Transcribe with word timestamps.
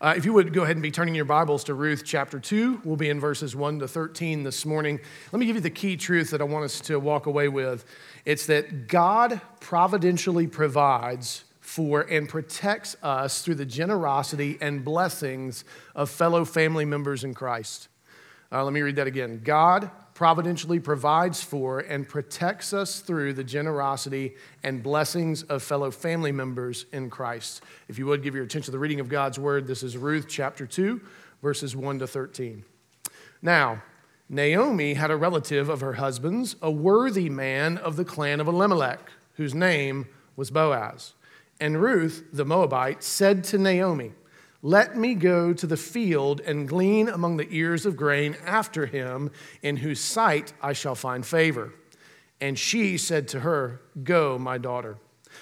Uh, 0.00 0.14
if 0.16 0.24
you 0.24 0.32
would 0.32 0.52
go 0.52 0.62
ahead 0.62 0.76
and 0.76 0.82
be 0.82 0.92
turning 0.92 1.12
your 1.12 1.24
Bibles 1.24 1.64
to 1.64 1.74
Ruth 1.74 2.04
chapter 2.04 2.38
2, 2.38 2.82
we'll 2.84 2.94
be 2.94 3.08
in 3.08 3.18
verses 3.18 3.56
1 3.56 3.80
to 3.80 3.88
13 3.88 4.44
this 4.44 4.64
morning. 4.64 5.00
Let 5.32 5.40
me 5.40 5.46
give 5.46 5.56
you 5.56 5.60
the 5.60 5.70
key 5.70 5.96
truth 5.96 6.30
that 6.30 6.40
I 6.40 6.44
want 6.44 6.64
us 6.64 6.80
to 6.82 7.00
walk 7.00 7.26
away 7.26 7.48
with. 7.48 7.84
It's 8.24 8.46
that 8.46 8.86
God 8.86 9.40
providentially 9.58 10.46
provides 10.46 11.42
for 11.58 12.02
and 12.02 12.28
protects 12.28 12.96
us 13.02 13.42
through 13.42 13.56
the 13.56 13.66
generosity 13.66 14.56
and 14.60 14.84
blessings 14.84 15.64
of 15.96 16.08
fellow 16.08 16.44
family 16.44 16.84
members 16.84 17.24
in 17.24 17.34
Christ. 17.34 17.88
Uh, 18.52 18.62
let 18.62 18.72
me 18.72 18.82
read 18.82 18.94
that 18.96 19.08
again. 19.08 19.40
God 19.42 19.90
providentially 20.18 20.80
provides 20.80 21.40
for 21.40 21.78
and 21.78 22.08
protects 22.08 22.72
us 22.72 22.98
through 22.98 23.32
the 23.32 23.44
generosity 23.44 24.34
and 24.64 24.82
blessings 24.82 25.44
of 25.44 25.62
fellow 25.62 25.92
family 25.92 26.32
members 26.32 26.86
in 26.92 27.08
Christ. 27.08 27.62
If 27.86 28.00
you 28.00 28.06
would 28.06 28.24
give 28.24 28.34
your 28.34 28.42
attention 28.42 28.64
to 28.64 28.70
the 28.72 28.80
reading 28.80 28.98
of 28.98 29.08
God's 29.08 29.38
word, 29.38 29.68
this 29.68 29.84
is 29.84 29.96
Ruth 29.96 30.26
chapter 30.28 30.66
2, 30.66 31.00
verses 31.40 31.76
1 31.76 32.00
to 32.00 32.08
13. 32.08 32.64
Now, 33.42 33.80
Naomi 34.28 34.94
had 34.94 35.12
a 35.12 35.16
relative 35.16 35.68
of 35.68 35.82
her 35.82 35.92
husband's, 35.92 36.56
a 36.60 36.68
worthy 36.68 37.30
man 37.30 37.78
of 37.78 37.94
the 37.94 38.04
clan 38.04 38.40
of 38.40 38.48
Elimelech, 38.48 39.12
whose 39.34 39.54
name 39.54 40.08
was 40.34 40.50
Boaz. 40.50 41.14
And 41.60 41.80
Ruth, 41.80 42.24
the 42.32 42.44
Moabite, 42.44 43.04
said 43.04 43.44
to 43.44 43.56
Naomi, 43.56 44.14
let 44.62 44.96
me 44.96 45.14
go 45.14 45.52
to 45.52 45.66
the 45.66 45.76
field 45.76 46.40
and 46.40 46.68
glean 46.68 47.08
among 47.08 47.36
the 47.36 47.48
ears 47.50 47.86
of 47.86 47.96
grain 47.96 48.36
after 48.44 48.86
him, 48.86 49.30
in 49.62 49.76
whose 49.76 50.00
sight 50.00 50.52
I 50.60 50.72
shall 50.72 50.96
find 50.96 51.24
favor. 51.24 51.72
And 52.40 52.58
she 52.58 52.98
said 52.98 53.28
to 53.28 53.40
her, 53.40 53.80
Go, 54.02 54.38
my 54.38 54.58
daughter. 54.58 54.96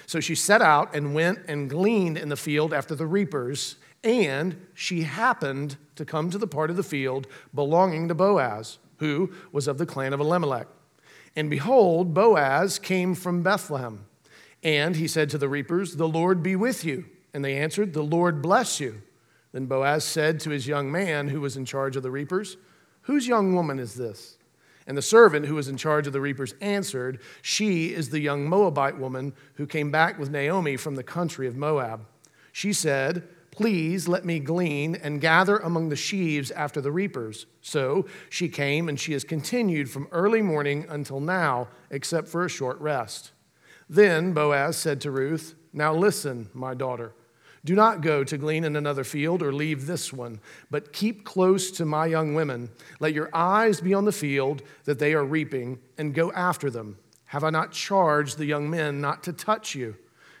So 0.05 0.19
she 0.19 0.35
set 0.35 0.61
out 0.61 0.95
and 0.95 1.15
went 1.15 1.39
and 1.47 1.69
gleaned 1.69 2.17
in 2.17 2.29
the 2.29 2.35
field 2.35 2.73
after 2.73 2.93
the 2.93 3.07
reapers, 3.07 3.77
and 4.03 4.67
she 4.75 5.01
happened 5.01 5.77
to 5.95 6.05
come 6.05 6.29
to 6.29 6.37
the 6.37 6.47
part 6.47 6.69
of 6.69 6.75
the 6.75 6.83
field 6.83 7.25
belonging 7.55 8.07
to 8.07 8.15
Boaz, 8.15 8.77
who 8.97 9.31
was 9.51 9.67
of 9.67 9.79
the 9.79 9.85
clan 9.85 10.13
of 10.13 10.19
Elimelech. 10.19 10.67
And 11.35 11.49
behold, 11.49 12.13
Boaz 12.13 12.77
came 12.77 13.15
from 13.15 13.41
Bethlehem. 13.41 14.05
And 14.63 14.95
he 14.95 15.07
said 15.07 15.29
to 15.31 15.37
the 15.37 15.49
reapers, 15.49 15.95
The 15.95 16.07
Lord 16.07 16.41
be 16.41 16.55
with 16.55 16.83
you. 16.83 17.05
And 17.33 17.43
they 17.43 17.57
answered, 17.57 17.93
The 17.93 18.03
Lord 18.03 18.41
bless 18.41 18.79
you. 18.79 19.01
Then 19.57 19.65
Boaz 19.65 20.03
said 20.03 20.39
to 20.41 20.51
his 20.51 20.67
young 20.67 20.91
man 20.91 21.29
who 21.29 21.41
was 21.41 21.57
in 21.57 21.65
charge 21.65 21.95
of 21.95 22.03
the 22.03 22.11
reapers, 22.11 22.57
Whose 23.01 23.27
young 23.27 23.55
woman 23.55 23.79
is 23.79 23.95
this? 23.95 24.37
And 24.85 24.95
the 24.95 25.01
servant 25.01 25.47
who 25.47 25.55
was 25.55 25.67
in 25.67 25.77
charge 25.77 26.05
of 26.05 26.13
the 26.13 26.21
reapers 26.21 26.53
answered, 26.61 27.19
She 27.41 27.87
is 27.91 28.11
the 28.11 28.19
young 28.19 28.47
Moabite 28.47 28.99
woman 28.99 29.33
who 29.55 29.65
came 29.65 29.89
back 29.89 30.19
with 30.19 30.29
Naomi 30.29 30.77
from 30.77 30.93
the 30.93 31.01
country 31.01 31.47
of 31.47 31.57
Moab. 31.57 32.05
She 32.51 32.71
said, 32.71 33.27
Please 33.49 34.07
let 34.07 34.23
me 34.23 34.37
glean 34.37 34.93
and 34.93 35.19
gather 35.19 35.57
among 35.57 35.89
the 35.89 35.95
sheaves 35.95 36.51
after 36.51 36.79
the 36.79 36.91
reapers. 36.91 37.47
So 37.59 38.05
she 38.29 38.49
came, 38.49 38.87
and 38.87 38.99
she 38.99 39.13
has 39.13 39.23
continued 39.23 39.89
from 39.89 40.07
early 40.11 40.43
morning 40.43 40.85
until 40.87 41.19
now, 41.19 41.69
except 41.89 42.27
for 42.27 42.45
a 42.45 42.49
short 42.49 42.79
rest. 42.79 43.31
Then 43.89 44.33
Boaz 44.33 44.77
said 44.77 45.01
to 45.01 45.09
Ruth, 45.09 45.55
Now 45.73 45.95
listen, 45.95 46.51
my 46.53 46.75
daughter. 46.75 47.13
Do 47.67 47.75
not 47.75 47.99
go 47.99 48.23
to 48.23 48.37
glean 48.37 48.63
in 48.63 48.77
another 48.77 49.03
field 49.03 49.43
or 49.43 49.51
leave 49.51 49.87
this 49.87 50.13
one, 50.13 50.39
but 50.71 50.93
keep 50.93 51.25
close 51.25 51.69
to 51.71 51.83
my 51.83 52.05
young 52.05 52.33
women. 52.33 52.69
Let 53.01 53.11
your 53.11 53.29
eyes 53.33 53.81
be 53.81 53.93
on 53.93 54.05
the 54.05 54.13
field 54.13 54.63
that 54.85 54.99
they 54.99 55.13
are 55.13 55.25
reaping, 55.25 55.79
and 55.97 56.13
go 56.13 56.31
after 56.31 56.69
them. 56.69 56.97
Have 57.25 57.43
I 57.43 57.49
not 57.49 57.73
charged 57.73 58.37
the 58.37 58.45
young 58.45 58.69
men 58.69 59.01
not 59.01 59.21
to 59.23 59.33
touch 59.33 59.75
you? 59.75 59.97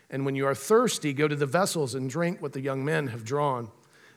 And 0.09 0.25
when 0.25 0.35
you 0.35 0.47
are 0.47 0.55
thirsty, 0.55 1.11
go 1.11 1.27
to 1.27 1.35
the 1.35 1.45
vessels 1.45 1.95
and 1.95 2.09
drink 2.09 2.41
what 2.41 2.53
the 2.53 2.61
young 2.61 2.85
men 2.85 3.07
have 3.07 3.25
drawn. 3.25 3.71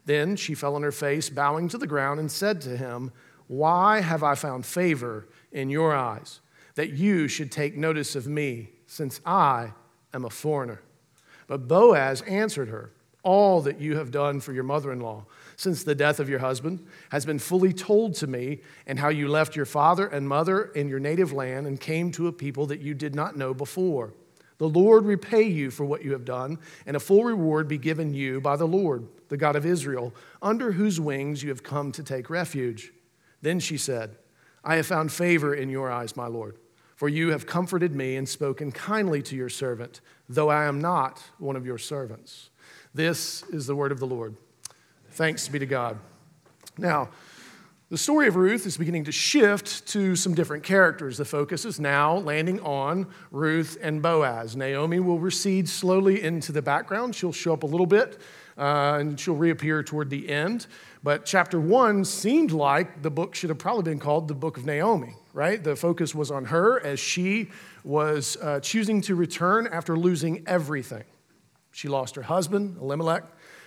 Then 0.04 0.36
she 0.36 0.54
fell 0.54 0.76
on 0.76 0.84
her 0.84 0.92
face, 0.92 1.30
bowing 1.30 1.66
to 1.70 1.78
the 1.78 1.88
ground, 1.88 2.20
and 2.20 2.30
said 2.30 2.60
to 2.60 2.76
him, 2.76 3.10
Why 3.48 4.02
have 4.02 4.22
I 4.22 4.36
found 4.36 4.64
favor 4.64 5.26
in 5.50 5.68
your 5.68 5.96
eyes, 5.96 6.38
that 6.76 6.92
you 6.92 7.26
should 7.26 7.50
take 7.50 7.76
notice 7.76 8.14
of 8.14 8.28
me, 8.28 8.70
since 8.86 9.20
I 9.26 9.72
am 10.14 10.24
a 10.24 10.30
foreigner? 10.30 10.80
But 11.48 11.66
Boaz 11.66 12.22
answered 12.22 12.68
her, 12.68 12.92
all 13.22 13.60
that 13.62 13.80
you 13.80 13.96
have 13.96 14.10
done 14.10 14.40
for 14.40 14.52
your 14.52 14.64
mother 14.64 14.92
in 14.92 15.00
law 15.00 15.24
since 15.60 15.82
the 15.82 15.94
death 15.94 16.18
of 16.18 16.28
your 16.30 16.38
husband 16.38 16.86
has 17.10 17.26
been 17.26 17.38
fully 17.38 17.72
told 17.72 18.14
to 18.14 18.26
me, 18.26 18.60
and 18.86 18.98
how 18.98 19.10
you 19.10 19.28
left 19.28 19.54
your 19.54 19.66
father 19.66 20.06
and 20.06 20.26
mother 20.26 20.64
in 20.74 20.88
your 20.88 20.98
native 20.98 21.34
land 21.34 21.66
and 21.66 21.78
came 21.78 22.10
to 22.10 22.28
a 22.28 22.32
people 22.32 22.64
that 22.64 22.80
you 22.80 22.94
did 22.94 23.14
not 23.14 23.36
know 23.36 23.52
before. 23.52 24.14
The 24.56 24.68
Lord 24.68 25.04
repay 25.04 25.42
you 25.42 25.70
for 25.70 25.84
what 25.84 26.02
you 26.02 26.12
have 26.12 26.24
done, 26.24 26.58
and 26.86 26.96
a 26.96 27.00
full 27.00 27.24
reward 27.24 27.68
be 27.68 27.76
given 27.76 28.14
you 28.14 28.40
by 28.40 28.56
the 28.56 28.66
Lord, 28.66 29.06
the 29.28 29.36
God 29.36 29.54
of 29.54 29.66
Israel, 29.66 30.14
under 30.40 30.72
whose 30.72 30.98
wings 30.98 31.42
you 31.42 31.50
have 31.50 31.62
come 31.62 31.92
to 31.92 32.02
take 32.02 32.30
refuge. 32.30 32.92
Then 33.42 33.60
she 33.60 33.76
said, 33.76 34.16
I 34.64 34.76
have 34.76 34.86
found 34.86 35.12
favor 35.12 35.54
in 35.54 35.70
your 35.70 35.90
eyes, 35.90 36.16
my 36.16 36.26
Lord, 36.26 36.56
for 36.94 37.08
you 37.08 37.30
have 37.30 37.46
comforted 37.46 37.94
me 37.94 38.16
and 38.16 38.28
spoken 38.28 38.72
kindly 38.72 39.22
to 39.22 39.36
your 39.36 39.48
servant, 39.48 40.00
though 40.28 40.50
I 40.50 40.64
am 40.64 40.80
not 40.80 41.22
one 41.38 41.56
of 41.56 41.64
your 41.64 41.78
servants. 41.78 42.49
This 42.94 43.44
is 43.44 43.66
the 43.66 43.76
word 43.76 43.92
of 43.92 44.00
the 44.00 44.06
Lord. 44.06 44.36
Thanks 45.10 45.46
be 45.48 45.58
to 45.58 45.66
God. 45.66 45.98
Now, 46.76 47.10
the 47.90 47.98
story 47.98 48.28
of 48.28 48.36
Ruth 48.36 48.66
is 48.66 48.76
beginning 48.76 49.04
to 49.04 49.12
shift 49.12 49.86
to 49.88 50.14
some 50.14 50.32
different 50.32 50.62
characters. 50.62 51.16
The 51.16 51.24
focus 51.24 51.64
is 51.64 51.80
now 51.80 52.18
landing 52.18 52.60
on 52.60 53.08
Ruth 53.32 53.76
and 53.82 54.00
Boaz. 54.00 54.54
Naomi 54.54 55.00
will 55.00 55.18
recede 55.18 55.68
slowly 55.68 56.22
into 56.22 56.52
the 56.52 56.62
background. 56.62 57.16
She'll 57.16 57.32
show 57.32 57.52
up 57.52 57.64
a 57.64 57.66
little 57.66 57.86
bit 57.86 58.20
uh, 58.56 58.98
and 59.00 59.18
she'll 59.18 59.34
reappear 59.34 59.82
toward 59.82 60.08
the 60.08 60.28
end. 60.28 60.68
But 61.02 61.24
chapter 61.24 61.58
one 61.60 62.04
seemed 62.04 62.52
like 62.52 63.02
the 63.02 63.10
book 63.10 63.34
should 63.34 63.50
have 63.50 63.58
probably 63.58 63.82
been 63.82 63.98
called 63.98 64.28
the 64.28 64.34
Book 64.34 64.56
of 64.56 64.66
Naomi, 64.66 65.14
right? 65.32 65.62
The 65.62 65.74
focus 65.74 66.14
was 66.14 66.30
on 66.30 66.44
her 66.44 66.84
as 66.84 67.00
she 67.00 67.50
was 67.82 68.36
uh, 68.40 68.60
choosing 68.60 69.00
to 69.02 69.16
return 69.16 69.66
after 69.66 69.96
losing 69.96 70.46
everything. 70.46 71.04
She 71.72 71.88
lost 71.88 72.16
her 72.16 72.22
husband, 72.22 72.76
Elimelech. 72.80 73.24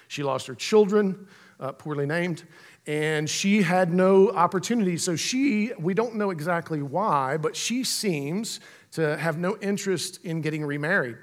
She 0.08 0.24
lost 0.24 0.48
her 0.48 0.56
children, 0.56 1.28
uh, 1.60 1.72
poorly 1.72 2.06
named. 2.06 2.44
And 2.86 3.30
she 3.30 3.62
had 3.62 3.94
no 3.94 4.30
opportunity. 4.32 4.98
So 4.98 5.16
she, 5.16 5.72
we 5.80 5.94
don't 5.94 6.16
know 6.16 6.32
exactly 6.32 6.82
why, 6.82 7.38
but 7.38 7.56
she 7.56 7.84
seems 7.84 8.60
to 8.92 9.18
have 9.18 9.38
no 9.38 9.58
interest 9.62 10.20
in 10.24 10.42
getting 10.42 10.66
remarried. 10.66 11.18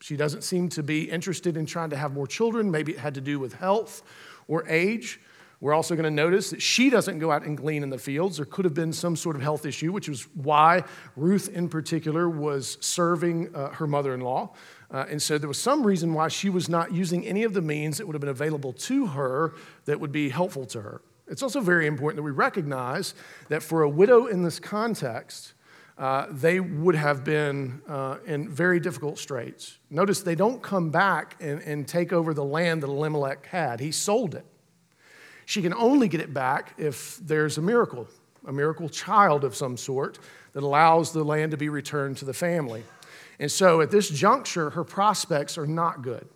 She 0.00 0.16
doesn't 0.16 0.42
seem 0.42 0.68
to 0.70 0.82
be 0.82 1.10
interested 1.10 1.56
in 1.56 1.66
trying 1.66 1.90
to 1.90 1.96
have 1.96 2.12
more 2.12 2.26
children. 2.26 2.70
Maybe 2.70 2.92
it 2.92 2.98
had 2.98 3.14
to 3.14 3.20
do 3.20 3.38
with 3.38 3.54
health 3.54 4.02
or 4.48 4.66
age. 4.68 5.20
We're 5.60 5.74
also 5.74 5.94
going 5.94 6.04
to 6.04 6.10
notice 6.10 6.48
that 6.50 6.62
she 6.62 6.88
doesn't 6.88 7.18
go 7.18 7.30
out 7.30 7.44
and 7.44 7.54
glean 7.54 7.82
in 7.82 7.90
the 7.90 7.98
fields. 7.98 8.38
There 8.38 8.46
could 8.46 8.64
have 8.64 8.72
been 8.72 8.94
some 8.94 9.14
sort 9.14 9.36
of 9.36 9.42
health 9.42 9.66
issue, 9.66 9.92
which 9.92 10.08
is 10.08 10.26
why 10.34 10.84
Ruth, 11.16 11.50
in 11.54 11.68
particular, 11.68 12.30
was 12.30 12.78
serving 12.80 13.54
uh, 13.54 13.68
her 13.72 13.86
mother 13.86 14.14
in 14.14 14.20
law. 14.20 14.54
Uh, 14.90 15.06
and 15.08 15.22
so 15.22 15.38
there 15.38 15.48
was 15.48 15.60
some 15.60 15.86
reason 15.86 16.12
why 16.14 16.28
she 16.28 16.50
was 16.50 16.68
not 16.68 16.92
using 16.92 17.24
any 17.24 17.44
of 17.44 17.54
the 17.54 17.62
means 17.62 17.98
that 17.98 18.06
would 18.06 18.14
have 18.14 18.20
been 18.20 18.28
available 18.28 18.72
to 18.72 19.06
her 19.06 19.54
that 19.84 20.00
would 20.00 20.12
be 20.12 20.28
helpful 20.28 20.66
to 20.66 20.80
her. 20.80 21.00
It's 21.28 21.42
also 21.42 21.60
very 21.60 21.86
important 21.86 22.16
that 22.16 22.24
we 22.24 22.32
recognize 22.32 23.14
that 23.48 23.62
for 23.62 23.82
a 23.82 23.88
widow 23.88 24.26
in 24.26 24.42
this 24.42 24.58
context, 24.58 25.52
uh, 25.96 26.26
they 26.30 26.58
would 26.58 26.96
have 26.96 27.22
been 27.22 27.82
uh, 27.86 28.16
in 28.26 28.48
very 28.48 28.80
difficult 28.80 29.18
straits. 29.18 29.78
Notice 29.90 30.22
they 30.22 30.34
don't 30.34 30.60
come 30.60 30.90
back 30.90 31.36
and, 31.40 31.60
and 31.62 31.86
take 31.86 32.12
over 32.12 32.34
the 32.34 32.44
land 32.44 32.82
that 32.82 32.88
Elimelech 32.88 33.46
had, 33.46 33.78
he 33.78 33.92
sold 33.92 34.34
it. 34.34 34.44
She 35.44 35.62
can 35.62 35.74
only 35.74 36.08
get 36.08 36.20
it 36.20 36.32
back 36.32 36.74
if 36.78 37.18
there's 37.18 37.58
a 37.58 37.62
miracle, 37.62 38.08
a 38.46 38.52
miracle 38.52 38.88
child 38.88 39.44
of 39.44 39.54
some 39.54 39.76
sort 39.76 40.18
that 40.52 40.62
allows 40.62 41.12
the 41.12 41.22
land 41.22 41.50
to 41.52 41.56
be 41.56 41.68
returned 41.68 42.16
to 42.18 42.24
the 42.24 42.34
family. 42.34 42.82
And 43.40 43.50
so 43.50 43.80
at 43.80 43.90
this 43.90 44.10
juncture, 44.10 44.70
her 44.70 44.84
prospects 44.84 45.56
are 45.56 45.66
not 45.66 46.02
good. 46.02 46.28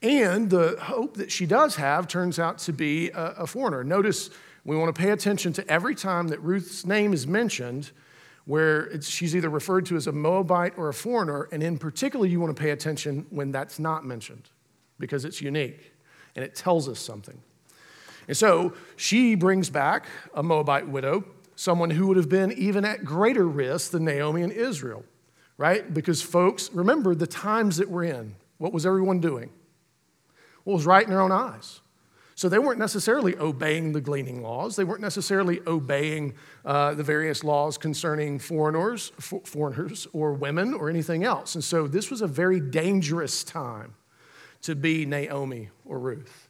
And 0.00 0.48
the 0.48 0.78
hope 0.80 1.16
that 1.16 1.30
she 1.30 1.44
does 1.44 1.74
have 1.76 2.06
turns 2.06 2.38
out 2.38 2.58
to 2.58 2.72
be 2.72 3.10
a, 3.10 3.32
a 3.38 3.46
foreigner. 3.46 3.82
Notice 3.82 4.30
we 4.64 4.76
want 4.76 4.94
to 4.94 4.98
pay 4.98 5.10
attention 5.10 5.52
to 5.54 5.68
every 5.68 5.94
time 5.94 6.28
that 6.28 6.40
Ruth's 6.40 6.86
name 6.86 7.12
is 7.12 7.26
mentioned, 7.26 7.90
where 8.44 9.02
she's 9.02 9.34
either 9.34 9.50
referred 9.50 9.86
to 9.86 9.96
as 9.96 10.06
a 10.06 10.12
Moabite 10.12 10.74
or 10.78 10.88
a 10.88 10.94
foreigner. 10.94 11.48
And 11.50 11.62
in 11.62 11.78
particular, 11.78 12.26
you 12.26 12.40
want 12.40 12.56
to 12.56 12.60
pay 12.60 12.70
attention 12.70 13.26
when 13.30 13.50
that's 13.50 13.78
not 13.80 14.06
mentioned 14.06 14.48
because 15.00 15.24
it's 15.24 15.42
unique 15.42 15.92
and 16.36 16.44
it 16.44 16.54
tells 16.54 16.88
us 16.88 17.00
something. 17.00 17.40
And 18.28 18.36
so 18.36 18.74
she 18.94 19.34
brings 19.34 19.68
back 19.68 20.06
a 20.32 20.44
Moabite 20.44 20.88
widow, 20.88 21.24
someone 21.56 21.90
who 21.90 22.06
would 22.06 22.16
have 22.16 22.28
been 22.28 22.52
even 22.52 22.84
at 22.84 23.04
greater 23.04 23.46
risk 23.48 23.90
than 23.90 24.04
Naomi 24.04 24.42
and 24.42 24.52
Israel 24.52 25.04
right? 25.60 25.92
Because, 25.92 26.22
folks, 26.22 26.72
remember 26.72 27.14
the 27.14 27.26
times 27.26 27.76
that 27.76 27.90
we're 27.90 28.04
in. 28.04 28.34
What 28.56 28.72
was 28.72 28.86
everyone 28.86 29.20
doing? 29.20 29.50
What 30.64 30.72
was 30.72 30.86
right 30.86 31.04
in 31.04 31.10
their 31.10 31.20
own 31.20 31.32
eyes? 31.32 31.82
So 32.34 32.48
they 32.48 32.58
weren't 32.58 32.78
necessarily 32.78 33.36
obeying 33.36 33.92
the 33.92 34.00
gleaning 34.00 34.42
laws. 34.42 34.74
They 34.74 34.84
weren't 34.84 35.02
necessarily 35.02 35.60
obeying 35.66 36.32
uh, 36.64 36.94
the 36.94 37.02
various 37.02 37.44
laws 37.44 37.76
concerning 37.76 38.38
foreigners, 38.38 39.12
for, 39.20 39.42
foreigners 39.44 40.06
or 40.14 40.32
women 40.32 40.72
or 40.72 40.88
anything 40.88 41.24
else. 41.24 41.54
And 41.54 41.62
so 41.62 41.86
this 41.86 42.10
was 42.10 42.22
a 42.22 42.26
very 42.26 42.58
dangerous 42.58 43.44
time 43.44 43.92
to 44.62 44.74
be 44.74 45.04
Naomi 45.04 45.68
or 45.84 45.98
Ruth. 45.98 46.48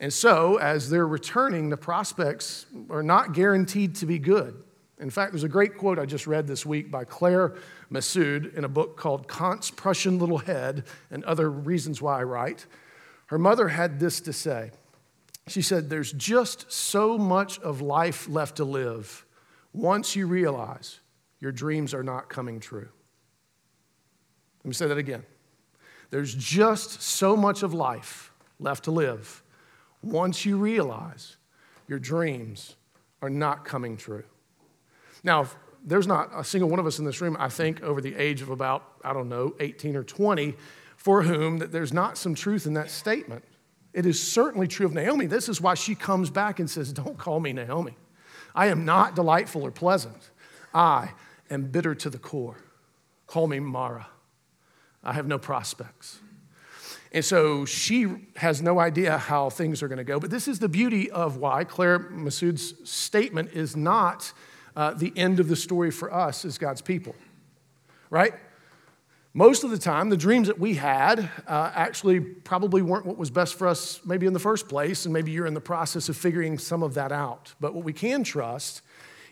And 0.00 0.12
so, 0.12 0.56
as 0.56 0.90
they're 0.90 1.06
returning, 1.06 1.68
the 1.68 1.76
prospects 1.76 2.66
are 2.88 3.04
not 3.04 3.32
guaranteed 3.32 3.94
to 3.96 4.06
be 4.06 4.18
good. 4.18 4.60
In 5.00 5.08
fact, 5.08 5.32
there's 5.32 5.44
a 5.44 5.48
great 5.48 5.78
quote 5.78 5.98
I 5.98 6.04
just 6.04 6.26
read 6.26 6.46
this 6.46 6.66
week 6.66 6.90
by 6.90 7.04
Claire 7.04 7.54
Messud 7.90 8.54
in 8.54 8.64
a 8.64 8.68
book 8.68 8.98
called 8.98 9.28
Kant's 9.28 9.70
Prussian 9.70 10.18
Little 10.18 10.38
Head 10.38 10.84
and 11.10 11.24
Other 11.24 11.50
Reasons 11.50 12.02
Why 12.02 12.20
I 12.20 12.24
Write. 12.24 12.66
Her 13.26 13.38
mother 13.38 13.68
had 13.68 13.98
this 13.98 14.20
to 14.20 14.32
say. 14.32 14.72
She 15.48 15.62
said, 15.62 15.88
There's 15.88 16.12
just 16.12 16.70
so 16.70 17.16
much 17.16 17.58
of 17.60 17.80
life 17.80 18.28
left 18.28 18.56
to 18.58 18.64
live 18.64 19.24
once 19.72 20.14
you 20.14 20.26
realize 20.26 21.00
your 21.38 21.52
dreams 21.52 21.94
are 21.94 22.02
not 22.02 22.28
coming 22.28 22.60
true. 22.60 22.88
Let 24.62 24.68
me 24.68 24.74
say 24.74 24.86
that 24.86 24.98
again. 24.98 25.24
There's 26.10 26.34
just 26.34 27.00
so 27.00 27.36
much 27.36 27.62
of 27.62 27.72
life 27.72 28.32
left 28.58 28.84
to 28.84 28.90
live 28.90 29.42
once 30.02 30.44
you 30.44 30.58
realize 30.58 31.36
your 31.88 31.98
dreams 31.98 32.76
are 33.22 33.30
not 33.30 33.64
coming 33.64 33.96
true. 33.96 34.24
Now, 35.22 35.46
there's 35.84 36.06
not 36.06 36.30
a 36.34 36.44
single 36.44 36.68
one 36.68 36.78
of 36.78 36.86
us 36.86 36.98
in 36.98 37.04
this 37.04 37.20
room, 37.20 37.36
I 37.38 37.48
think, 37.48 37.82
over 37.82 38.00
the 38.00 38.14
age 38.14 38.42
of 38.42 38.50
about, 38.50 38.84
I 39.04 39.12
don't 39.12 39.28
know, 39.28 39.54
18 39.60 39.96
or 39.96 40.04
20, 40.04 40.54
for 40.96 41.22
whom 41.22 41.58
that 41.58 41.72
there's 41.72 41.92
not 41.92 42.18
some 42.18 42.34
truth 42.34 42.66
in 42.66 42.74
that 42.74 42.90
statement. 42.90 43.44
It 43.92 44.06
is 44.06 44.22
certainly 44.22 44.68
true 44.68 44.86
of 44.86 44.92
Naomi. 44.92 45.26
This 45.26 45.48
is 45.48 45.60
why 45.60 45.74
she 45.74 45.94
comes 45.94 46.30
back 46.30 46.60
and 46.60 46.70
says, 46.70 46.92
Don't 46.92 47.18
call 47.18 47.40
me 47.40 47.52
Naomi. 47.52 47.96
I 48.54 48.66
am 48.66 48.84
not 48.84 49.16
delightful 49.16 49.62
or 49.62 49.70
pleasant. 49.70 50.30
I 50.74 51.12
am 51.50 51.64
bitter 51.64 51.94
to 51.96 52.10
the 52.10 52.18
core. 52.18 52.58
Call 53.26 53.46
me 53.46 53.58
Mara. 53.60 54.06
I 55.02 55.12
have 55.14 55.26
no 55.26 55.38
prospects. 55.38 56.20
And 57.12 57.24
so 57.24 57.64
she 57.64 58.28
has 58.36 58.62
no 58.62 58.78
idea 58.78 59.18
how 59.18 59.50
things 59.50 59.82
are 59.82 59.88
going 59.88 59.98
to 59.98 60.04
go. 60.04 60.20
But 60.20 60.30
this 60.30 60.46
is 60.46 60.60
the 60.60 60.68
beauty 60.68 61.10
of 61.10 61.36
why 61.36 61.64
Claire 61.64 61.98
Messud's 61.98 62.88
statement 62.88 63.50
is 63.52 63.76
not 63.76 64.32
uh, 64.76 64.94
the 64.94 65.12
end 65.16 65.40
of 65.40 65.48
the 65.48 65.56
story 65.56 65.90
for 65.90 66.12
us 66.12 66.44
as 66.44 66.58
God's 66.58 66.82
people, 66.82 67.14
right? 68.08 68.34
Most 69.32 69.62
of 69.62 69.70
the 69.70 69.78
time, 69.78 70.10
the 70.10 70.16
dreams 70.16 70.48
that 70.48 70.58
we 70.58 70.74
had 70.74 71.30
uh, 71.46 71.70
actually 71.74 72.18
probably 72.18 72.82
weren't 72.82 73.06
what 73.06 73.16
was 73.16 73.30
best 73.30 73.54
for 73.54 73.68
us, 73.68 74.00
maybe 74.04 74.26
in 74.26 74.32
the 74.32 74.40
first 74.40 74.68
place, 74.68 75.04
and 75.04 75.12
maybe 75.12 75.30
you're 75.30 75.46
in 75.46 75.54
the 75.54 75.60
process 75.60 76.08
of 76.08 76.16
figuring 76.16 76.58
some 76.58 76.82
of 76.82 76.94
that 76.94 77.12
out. 77.12 77.54
But 77.60 77.72
what 77.72 77.84
we 77.84 77.92
can 77.92 78.24
trust 78.24 78.82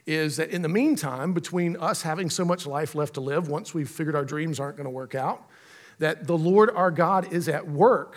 is 0.06 0.36
that 0.36 0.50
in 0.50 0.62
the 0.62 0.68
meantime, 0.68 1.32
between 1.32 1.76
us 1.76 2.02
having 2.02 2.30
so 2.30 2.44
much 2.44 2.64
life 2.64 2.94
left 2.94 3.14
to 3.14 3.20
live, 3.20 3.48
once 3.48 3.74
we've 3.74 3.90
figured 3.90 4.14
our 4.14 4.24
dreams 4.24 4.60
aren't 4.60 4.76
going 4.76 4.84
to 4.84 4.90
work 4.90 5.16
out, 5.16 5.44
that 5.98 6.28
the 6.28 6.38
Lord 6.38 6.70
our 6.70 6.92
God 6.92 7.32
is 7.32 7.48
at 7.48 7.68
work 7.68 8.14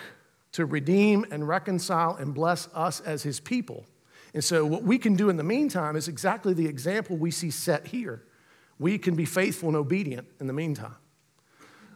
to 0.52 0.66
redeem 0.66 1.26
and 1.32 1.48
reconcile 1.48 2.16
and 2.16 2.34
bless 2.34 2.68
us 2.76 3.00
as 3.02 3.24
his 3.24 3.40
people. 3.40 3.86
And 4.34 4.44
so, 4.44 4.66
what 4.66 4.84
we 4.84 4.98
can 4.98 5.16
do 5.16 5.30
in 5.30 5.38
the 5.38 5.44
meantime 5.44 5.96
is 5.96 6.08
exactly 6.08 6.54
the 6.54 6.68
example 6.68 7.18
we 7.18 7.32
see 7.32 7.52
set 7.52 7.88
here. 7.88 8.24
We 8.80 8.98
can 8.98 9.16
be 9.16 9.26
faithful 9.26 9.70
and 9.70 9.76
obedient 9.76 10.28
in 10.40 10.48
the 10.48 10.54
meantime. 10.54 10.96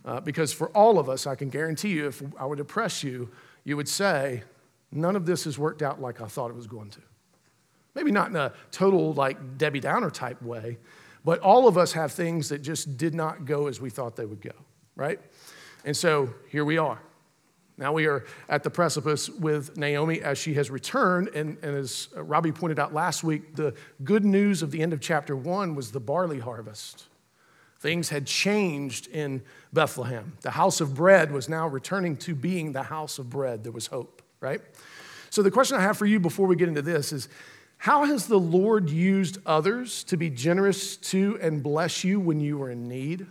Uh, 0.03 0.19
because 0.19 0.53
for 0.53 0.69
all 0.69 0.99
of 0.99 1.09
us, 1.09 1.25
I 1.25 1.35
can 1.35 1.49
guarantee 1.49 1.89
you, 1.89 2.07
if 2.07 2.21
I 2.39 2.45
were 2.45 2.57
to 2.57 2.65
press 2.65 3.03
you, 3.03 3.31
you 3.63 3.75
would 3.75 3.89
say, 3.89 4.43
none 4.91 5.15
of 5.15 5.25
this 5.25 5.45
has 5.45 5.57
worked 5.57 5.81
out 5.81 5.99
like 5.99 6.21
I 6.21 6.27
thought 6.27 6.51
it 6.51 6.55
was 6.55 6.67
going 6.67 6.91
to. 6.91 7.01
Maybe 7.95 8.11
not 8.11 8.29
in 8.29 8.35
a 8.35 8.53
total, 8.71 9.13
like, 9.13 9.57
Debbie 9.57 9.79
Downer 9.79 10.11
type 10.11 10.41
way, 10.41 10.77
but 11.23 11.39
all 11.39 11.67
of 11.67 11.77
us 11.77 11.93
have 11.93 12.11
things 12.11 12.49
that 12.49 12.59
just 12.59 12.97
did 12.97 13.15
not 13.15 13.45
go 13.45 13.67
as 13.67 13.81
we 13.81 13.89
thought 13.89 14.15
they 14.15 14.25
would 14.25 14.41
go, 14.41 14.51
right? 14.95 15.19
And 15.85 15.97
so 15.97 16.33
here 16.49 16.65
we 16.65 16.77
are. 16.77 17.01
Now 17.77 17.91
we 17.91 18.05
are 18.05 18.23
at 18.47 18.63
the 18.63 18.69
precipice 18.69 19.29
with 19.29 19.77
Naomi 19.77 20.21
as 20.21 20.37
she 20.37 20.53
has 20.53 20.69
returned. 20.69 21.29
And, 21.29 21.57
and, 21.61 21.75
as 21.75 22.07
Robbie 22.15 22.53
pointed 22.53 22.79
out 22.79 22.93
last 22.93 23.23
week, 23.23 23.55
the 23.55 23.73
good 24.03 24.23
news 24.23 24.61
of 24.61 24.71
the 24.71 24.81
end 24.81 24.93
of 24.93 25.01
chapter 25.01 25.35
one 25.35 25.75
was 25.75 25.91
the 25.91 25.99
barley 25.99 26.39
harvest. 26.39 27.05
Things 27.79 28.09
had 28.09 28.25
changed 28.25 29.07
in 29.07 29.43
Bethlehem. 29.73 30.37
The 30.41 30.51
house 30.51 30.79
of 30.79 30.95
bread 30.95 31.31
was 31.31 31.49
now 31.49 31.67
returning 31.67 32.15
to 32.17 32.33
being 32.33 32.71
the 32.71 32.83
house 32.83 33.19
of 33.19 33.29
bread. 33.29 33.63
There 33.63 33.73
was 33.73 33.87
hope, 33.87 34.21
right? 34.39 34.61
So 35.29 35.43
the 35.43 35.51
question 35.51 35.77
I 35.77 35.81
have 35.81 35.97
for 35.97 36.05
you 36.05 36.19
before 36.19 36.47
we 36.47 36.55
get 36.55 36.69
into 36.69 36.81
this 36.81 37.11
is 37.11 37.27
how 37.77 38.05
has 38.05 38.27
the 38.27 38.39
Lord 38.39 38.89
used 38.89 39.37
others 39.45 40.03
to 40.05 40.15
be 40.15 40.29
generous 40.29 40.95
to 40.97 41.37
and 41.41 41.61
bless 41.61 42.05
you 42.05 42.21
when 42.21 42.39
you 42.39 42.57
were 42.57 42.71
in 42.71 42.87
need? 42.87 43.27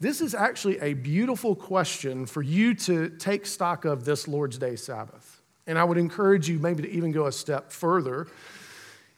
This 0.00 0.20
is 0.20 0.32
actually 0.32 0.78
a 0.78 0.94
beautiful 0.94 1.56
question 1.56 2.24
for 2.24 2.40
you 2.40 2.74
to 2.74 3.08
take 3.08 3.46
stock 3.46 3.84
of 3.84 4.04
this 4.04 4.28
Lord's 4.28 4.56
Day 4.56 4.76
Sabbath. 4.76 5.40
And 5.66 5.76
I 5.76 5.82
would 5.82 5.98
encourage 5.98 6.48
you 6.48 6.60
maybe 6.60 6.84
to 6.84 6.90
even 6.90 7.10
go 7.10 7.26
a 7.26 7.32
step 7.32 7.72
further. 7.72 8.28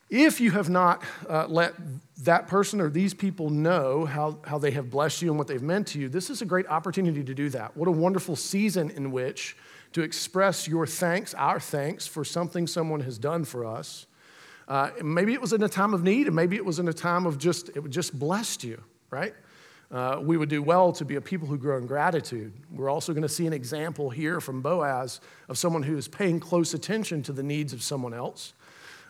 If 0.08 0.40
you 0.40 0.50
have 0.52 0.70
not 0.70 1.02
uh, 1.28 1.46
let 1.48 1.74
that 2.24 2.48
person 2.48 2.80
or 2.80 2.88
these 2.88 3.12
people 3.12 3.50
know 3.50 4.06
how, 4.06 4.38
how 4.44 4.56
they 4.56 4.70
have 4.70 4.90
blessed 4.90 5.20
you 5.20 5.28
and 5.28 5.38
what 5.38 5.48
they've 5.48 5.62
meant 5.62 5.86
to 5.88 6.00
you, 6.00 6.08
this 6.08 6.30
is 6.30 6.40
a 6.40 6.46
great 6.46 6.66
opportunity 6.68 7.22
to 7.22 7.34
do 7.34 7.50
that. 7.50 7.76
What 7.76 7.86
a 7.86 7.92
wonderful 7.92 8.34
season 8.34 8.90
in 8.90 9.12
which 9.12 9.56
to 9.92 10.00
express 10.00 10.66
your 10.66 10.86
thanks, 10.86 11.34
our 11.34 11.60
thanks, 11.60 12.06
for 12.06 12.24
something 12.24 12.66
someone 12.66 13.00
has 13.00 13.18
done 13.18 13.44
for 13.44 13.66
us. 13.66 14.06
Uh, 14.66 14.90
maybe 15.02 15.34
it 15.34 15.40
was 15.42 15.52
in 15.52 15.62
a 15.62 15.68
time 15.68 15.92
of 15.92 16.02
need, 16.02 16.26
and 16.26 16.34
maybe 16.34 16.56
it 16.56 16.64
was 16.64 16.78
in 16.78 16.88
a 16.88 16.92
time 16.92 17.26
of 17.26 17.36
just, 17.38 17.68
it 17.70 17.88
just 17.90 18.18
blessed 18.18 18.64
you, 18.64 18.82
right? 19.10 19.34
Uh, 19.90 20.20
we 20.22 20.36
would 20.36 20.48
do 20.48 20.62
well 20.62 20.92
to 20.92 21.04
be 21.04 21.16
a 21.16 21.20
people 21.20 21.48
who 21.48 21.58
grow 21.58 21.76
in 21.76 21.86
gratitude. 21.86 22.52
We're 22.70 22.90
also 22.90 23.12
going 23.12 23.22
to 23.22 23.28
see 23.28 23.46
an 23.46 23.52
example 23.52 24.08
here 24.08 24.40
from 24.40 24.62
Boaz 24.62 25.20
of 25.48 25.58
someone 25.58 25.82
who 25.82 25.96
is 25.96 26.06
paying 26.06 26.38
close 26.38 26.74
attention 26.74 27.22
to 27.24 27.32
the 27.32 27.42
needs 27.42 27.72
of 27.72 27.82
someone 27.82 28.14
else. 28.14 28.52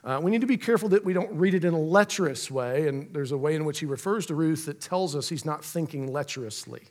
Uh, 0.03 0.19
we 0.23 0.31
need 0.31 0.41
to 0.41 0.47
be 0.47 0.57
careful 0.57 0.89
that 0.89 1.05
we 1.05 1.13
don't 1.13 1.31
read 1.35 1.53
it 1.53 1.65
in 1.65 1.75
a 1.75 1.79
lecherous 1.79 2.51
way, 2.51 2.89
and 2.89 3.13
there's 3.13 3.33
a 3.33 3.37
way 3.37 3.55
in 3.55 3.67
which 3.67 3.81
he 3.81 3.87
refers 3.87 4.25
to 4.25 4.35
Ruth 4.35 4.65
that 4.65 4.81
tells 4.81 5.15
us 5.15 5.29
he's 5.29 5.45
not 5.45 5.63
thinking 5.63 6.11
lecherously. 6.11 6.83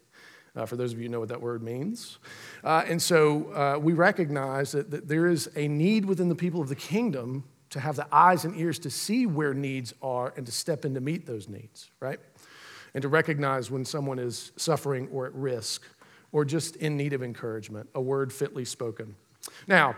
Uh, 0.56 0.65
for 0.65 0.75
those 0.75 0.94
of 0.94 0.97
you 0.97 1.06
who 1.06 1.09
know 1.09 1.19
what 1.19 1.30
that 1.30 1.42
word 1.42 1.62
means. 1.62 2.18
Uh, 2.63 2.83
and 2.88 3.00
so 3.00 3.53
uh, 3.53 3.77
we 3.80 3.94
recognize 3.94 4.71
that, 4.71 4.89
that 4.89 5.07
there 5.07 5.27
is 5.27 5.47
a 5.56 5.68
need 5.68 6.06
within 6.06 6.27
the 6.27 6.35
people 6.35 6.59
of 6.59 6.69
the 6.69 6.75
kingdom 6.75 7.44
to 7.69 7.80
have 7.80 7.95
the 7.95 8.07
eyes 8.12 8.45
and 8.45 8.57
ears 8.57 8.80
to 8.80 8.89
see 8.89 9.27
where 9.27 9.53
needs 9.53 9.94
are 10.01 10.33
and 10.35 10.47
to 10.47 10.51
step 10.51 10.85
in 10.85 10.95
to 10.95 11.01
meet 11.01 11.27
those 11.27 11.47
needs, 11.47 11.92
right? 12.00 12.19
And 12.94 13.01
to 13.01 13.07
recognize 13.07 13.69
when 13.71 13.86
someone 13.86 14.19
is 14.19 14.51
suffering 14.56 15.07
or 15.12 15.25
at 15.25 15.33
risk 15.33 15.83
or 16.31 16.45
just 16.45 16.75
in 16.77 16.97
need 16.97 17.13
of 17.13 17.24
encouragement, 17.24 17.89
a 17.95 18.01
word 18.01 18.31
fitly 18.31 18.65
spoken. 18.65 19.15
Now, 19.68 19.95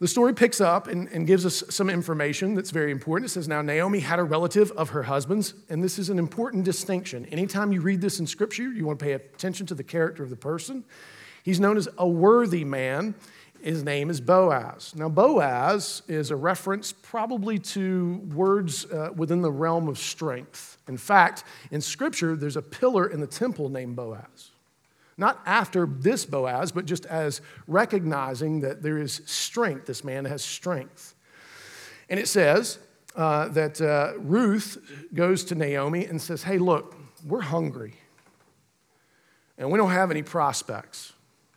the 0.00 0.06
story 0.06 0.32
picks 0.32 0.60
up 0.60 0.86
and, 0.86 1.08
and, 1.08 1.26
gives 1.26 1.44
us 1.44 1.64
some 1.70 1.90
information 1.90 2.54
that's 2.54 2.70
very 2.70 2.92
important. 2.92 3.28
It 3.28 3.32
says, 3.32 3.48
Now 3.48 3.62
Naomi 3.62 3.98
had 3.98 4.20
a 4.20 4.22
relative 4.22 4.70
of 4.72 4.90
her 4.90 5.02
husband's, 5.02 5.54
and 5.68 5.82
this 5.82 5.98
is 5.98 6.08
an 6.08 6.20
important 6.20 6.64
distinction. 6.64 7.26
Anytime 7.26 7.72
you 7.72 7.80
read 7.80 8.00
this 8.00 8.20
in 8.20 8.26
scripture, 8.26 8.70
you 8.70 8.86
want 8.86 9.00
to 9.00 9.04
pay 9.04 9.12
attention 9.12 9.66
to 9.66 9.74
the 9.74 9.82
character 9.82 10.22
of 10.22 10.30
the 10.30 10.36
person. 10.36 10.84
He's 11.42 11.58
known 11.58 11.76
as 11.76 11.88
a 11.98 12.06
worthy 12.06 12.62
man. 12.62 13.16
His 13.60 13.82
name 13.82 14.10
is 14.10 14.20
Boaz. 14.20 14.94
Now, 14.96 15.08
Boaz 15.08 16.02
is 16.08 16.30
a 16.30 16.36
reference 16.36 16.92
probably 16.92 17.58
to 17.58 18.22
words 18.34 18.84
uh, 18.86 19.10
within 19.14 19.42
the 19.42 19.50
realm 19.50 19.88
of 19.88 19.98
strength. 19.98 20.78
In 20.88 20.96
fact, 20.96 21.44
in 21.70 21.80
Scripture, 21.80 22.36
there's 22.36 22.56
a 22.56 22.62
pillar 22.62 23.08
in 23.08 23.20
the 23.20 23.26
temple 23.26 23.68
named 23.68 23.96
Boaz. 23.96 24.50
Not 25.16 25.40
after 25.44 25.86
this 25.86 26.24
Boaz, 26.24 26.70
but 26.70 26.86
just 26.86 27.04
as 27.06 27.40
recognizing 27.66 28.60
that 28.60 28.82
there 28.82 28.98
is 28.98 29.22
strength. 29.26 29.86
This 29.86 30.04
man 30.04 30.24
has 30.24 30.44
strength. 30.44 31.14
And 32.08 32.20
it 32.20 32.28
says 32.28 32.78
uh, 33.16 33.48
that 33.48 33.80
uh, 33.80 34.12
Ruth 34.18 34.78
goes 35.12 35.44
to 35.46 35.54
Naomi 35.56 36.06
and 36.06 36.22
says, 36.22 36.44
Hey, 36.44 36.58
look, 36.58 36.96
we're 37.26 37.40
hungry 37.40 37.94
and 39.58 39.70
we 39.72 39.76
don't 39.76 39.90
have 39.90 40.10
any 40.10 40.22
prospects. 40.22 41.12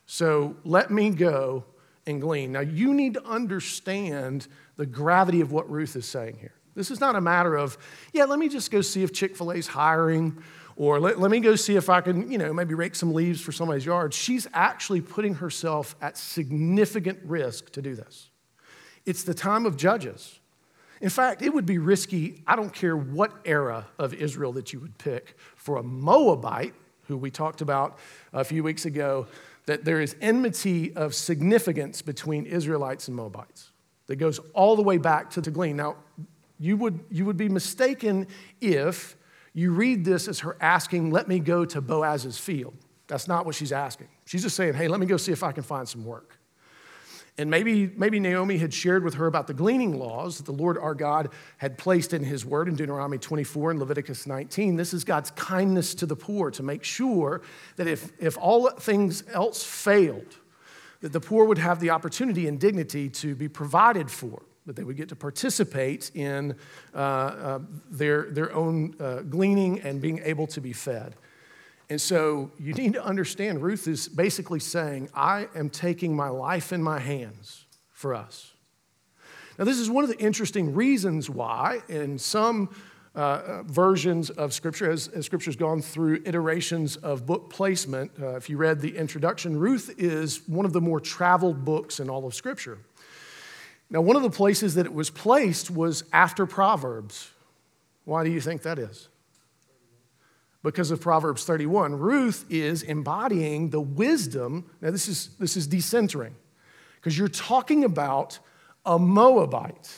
So 0.06 0.56
let 0.64 0.90
me 0.90 1.10
go 1.10 1.64
and 2.06 2.20
glean. 2.20 2.52
Now, 2.52 2.60
you 2.60 2.94
need 2.94 3.14
to 3.14 3.24
understand 3.24 4.48
the 4.76 4.86
gravity 4.86 5.40
of 5.40 5.52
what 5.52 5.70
Ruth 5.70 5.96
is 5.96 6.06
saying 6.06 6.36
here. 6.40 6.54
This 6.74 6.90
is 6.90 7.00
not 7.00 7.16
a 7.16 7.20
matter 7.20 7.54
of, 7.54 7.76
yeah, 8.12 8.24
let 8.24 8.38
me 8.38 8.48
just 8.48 8.70
go 8.70 8.80
see 8.80 9.02
if 9.02 9.12
Chick 9.12 9.36
fil 9.36 9.52
A's 9.52 9.66
hiring, 9.66 10.42
or 10.74 10.98
let, 10.98 11.20
let 11.20 11.30
me 11.30 11.38
go 11.38 11.54
see 11.54 11.76
if 11.76 11.90
I 11.90 12.00
can, 12.00 12.30
you 12.32 12.38
know, 12.38 12.52
maybe 12.52 12.74
rake 12.74 12.94
some 12.94 13.12
leaves 13.12 13.40
for 13.40 13.52
somebody's 13.52 13.84
yard. 13.84 14.14
She's 14.14 14.46
actually 14.54 15.02
putting 15.02 15.34
herself 15.34 15.94
at 16.00 16.16
significant 16.16 17.18
risk 17.24 17.70
to 17.72 17.82
do 17.82 17.94
this. 17.94 18.30
It's 19.04 19.22
the 19.22 19.34
time 19.34 19.66
of 19.66 19.76
judges. 19.76 20.40
In 21.02 21.10
fact, 21.10 21.42
it 21.42 21.52
would 21.52 21.66
be 21.66 21.78
risky, 21.78 22.42
I 22.46 22.56
don't 22.56 22.72
care 22.72 22.96
what 22.96 23.32
era 23.44 23.86
of 23.98 24.14
Israel 24.14 24.52
that 24.52 24.72
you 24.72 24.80
would 24.80 24.96
pick, 24.96 25.36
for 25.56 25.76
a 25.76 25.82
Moabite, 25.82 26.74
who 27.08 27.16
we 27.16 27.30
talked 27.30 27.60
about 27.60 27.98
a 28.32 28.44
few 28.44 28.62
weeks 28.62 28.86
ago, 28.86 29.26
that 29.66 29.84
there 29.84 30.00
is 30.00 30.16
enmity 30.20 30.94
of 30.94 31.14
significance 31.14 32.02
between 32.02 32.46
Israelites 32.46 33.08
and 33.08 33.16
Moabites 33.16 33.72
that 34.06 34.16
goes 34.16 34.38
all 34.54 34.76
the 34.76 34.82
way 34.82 34.98
back 34.98 35.30
to 35.30 35.40
glean. 35.50 35.76
Now, 35.76 35.96
you 36.58 36.76
would, 36.76 37.00
you 37.10 37.24
would 37.24 37.36
be 37.36 37.48
mistaken 37.48 38.26
if 38.60 39.16
you 39.54 39.72
read 39.72 40.04
this 40.04 40.28
as 40.28 40.40
her 40.40 40.56
asking, 40.60 41.10
Let 41.10 41.28
me 41.28 41.38
go 41.38 41.64
to 41.64 41.80
Boaz's 41.80 42.38
field. 42.38 42.74
That's 43.06 43.28
not 43.28 43.44
what 43.44 43.54
she's 43.54 43.72
asking. 43.72 44.08
She's 44.24 44.42
just 44.42 44.56
saying, 44.56 44.74
Hey, 44.74 44.88
let 44.88 45.00
me 45.00 45.06
go 45.06 45.16
see 45.16 45.32
if 45.32 45.42
I 45.42 45.52
can 45.52 45.62
find 45.62 45.88
some 45.88 46.04
work. 46.04 46.38
And 47.38 47.50
maybe, 47.50 47.90
maybe 47.96 48.20
Naomi 48.20 48.58
had 48.58 48.74
shared 48.74 49.02
with 49.02 49.14
her 49.14 49.26
about 49.26 49.46
the 49.46 49.54
gleaning 49.54 49.98
laws 49.98 50.36
that 50.36 50.44
the 50.44 50.52
Lord 50.52 50.76
our 50.76 50.94
God 50.94 51.30
had 51.56 51.78
placed 51.78 52.12
in 52.12 52.22
his 52.22 52.44
word 52.44 52.68
in 52.68 52.76
Deuteronomy 52.76 53.16
24 53.16 53.70
and 53.70 53.80
Leviticus 53.80 54.26
19. 54.26 54.76
This 54.76 54.92
is 54.92 55.02
God's 55.02 55.30
kindness 55.30 55.94
to 55.94 56.06
the 56.06 56.16
poor 56.16 56.50
to 56.50 56.62
make 56.62 56.84
sure 56.84 57.40
that 57.76 57.86
if, 57.86 58.12
if 58.20 58.36
all 58.36 58.68
things 58.70 59.24
else 59.32 59.64
failed, 59.64 60.36
that 61.00 61.12
the 61.12 61.20
poor 61.20 61.46
would 61.46 61.58
have 61.58 61.80
the 61.80 61.88
opportunity 61.88 62.46
and 62.48 62.60
dignity 62.60 63.08
to 63.08 63.34
be 63.34 63.48
provided 63.48 64.10
for, 64.10 64.42
that 64.66 64.76
they 64.76 64.84
would 64.84 64.96
get 64.96 65.08
to 65.08 65.16
participate 65.16 66.10
in 66.14 66.54
uh, 66.94 66.98
uh, 66.98 67.58
their, 67.90 68.30
their 68.30 68.52
own 68.52 68.94
uh, 69.00 69.22
gleaning 69.22 69.80
and 69.80 70.02
being 70.02 70.20
able 70.22 70.46
to 70.46 70.60
be 70.60 70.74
fed. 70.74 71.16
And 71.90 72.00
so 72.00 72.50
you 72.58 72.72
need 72.72 72.94
to 72.94 73.04
understand 73.04 73.62
Ruth 73.62 73.86
is 73.86 74.08
basically 74.08 74.60
saying, 74.60 75.10
I 75.14 75.48
am 75.54 75.68
taking 75.68 76.16
my 76.16 76.28
life 76.28 76.72
in 76.72 76.82
my 76.82 76.98
hands 76.98 77.64
for 77.90 78.14
us. 78.14 78.52
Now, 79.58 79.64
this 79.66 79.78
is 79.78 79.90
one 79.90 80.02
of 80.02 80.10
the 80.10 80.18
interesting 80.18 80.74
reasons 80.74 81.28
why, 81.28 81.82
in 81.88 82.18
some 82.18 82.70
uh, 83.14 83.62
versions 83.64 84.30
of 84.30 84.54
Scripture, 84.54 84.90
as, 84.90 85.08
as 85.08 85.26
Scripture's 85.26 85.56
gone 85.56 85.82
through 85.82 86.22
iterations 86.24 86.96
of 86.96 87.26
book 87.26 87.50
placement, 87.50 88.10
uh, 88.20 88.36
if 88.36 88.48
you 88.48 88.56
read 88.56 88.80
the 88.80 88.96
introduction, 88.96 89.58
Ruth 89.58 89.94
is 89.98 90.48
one 90.48 90.64
of 90.64 90.72
the 90.72 90.80
more 90.80 90.98
traveled 90.98 91.64
books 91.64 92.00
in 92.00 92.08
all 92.08 92.26
of 92.26 92.34
Scripture. 92.34 92.78
Now, 93.90 94.00
one 94.00 94.16
of 94.16 94.22
the 94.22 94.30
places 94.30 94.74
that 94.76 94.86
it 94.86 94.94
was 94.94 95.10
placed 95.10 95.70
was 95.70 96.04
after 96.14 96.46
Proverbs. 96.46 97.30
Why 98.06 98.24
do 98.24 98.30
you 98.30 98.40
think 98.40 98.62
that 98.62 98.78
is? 98.78 99.08
Because 100.62 100.90
of 100.90 101.00
Proverbs 101.00 101.44
31. 101.44 101.94
Ruth 101.94 102.44
is 102.48 102.82
embodying 102.82 103.70
the 103.70 103.80
wisdom. 103.80 104.70
Now, 104.80 104.90
this 104.90 105.08
is, 105.08 105.30
this 105.38 105.56
is 105.56 105.66
decentering 105.66 106.32
because 106.96 107.18
you're 107.18 107.28
talking 107.28 107.84
about 107.84 108.38
a 108.84 108.98
Moabite, 108.98 109.96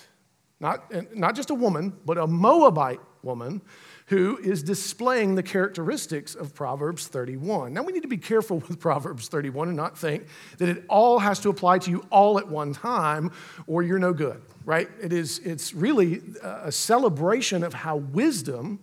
not, 0.60 1.14
not 1.14 1.34
just 1.34 1.50
a 1.50 1.54
woman, 1.54 1.92
but 2.04 2.18
a 2.18 2.26
Moabite 2.26 3.00
woman 3.22 3.60
who 4.06 4.38
is 4.38 4.62
displaying 4.62 5.34
the 5.34 5.42
characteristics 5.42 6.34
of 6.34 6.54
Proverbs 6.54 7.06
31. 7.06 7.72
Now, 7.72 7.82
we 7.82 7.92
need 7.92 8.02
to 8.02 8.08
be 8.08 8.18
careful 8.18 8.58
with 8.58 8.78
Proverbs 8.80 9.28
31 9.28 9.68
and 9.68 9.76
not 9.76 9.98
think 9.98 10.26
that 10.58 10.68
it 10.68 10.84
all 10.88 11.18
has 11.18 11.40
to 11.40 11.48
apply 11.48 11.78
to 11.80 11.90
you 11.90 12.04
all 12.10 12.38
at 12.38 12.46
one 12.46 12.74
time 12.74 13.32
or 13.66 13.82
you're 13.82 13.98
no 13.98 14.12
good, 14.12 14.42
right? 14.64 14.88
It 15.00 15.12
is, 15.12 15.38
it's 15.38 15.72
really 15.72 16.22
a 16.42 16.70
celebration 16.70 17.64
of 17.64 17.72
how 17.72 17.96
wisdom 17.96 18.80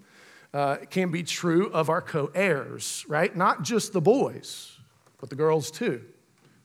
uh, 0.53 0.77
can 0.89 1.11
be 1.11 1.23
true 1.23 1.71
of 1.71 1.89
our 1.89 2.01
co 2.01 2.31
heirs, 2.35 3.05
right? 3.07 3.35
Not 3.35 3.63
just 3.63 3.93
the 3.93 4.01
boys, 4.01 4.77
but 5.19 5.29
the 5.29 5.35
girls 5.35 5.71
too. 5.71 6.01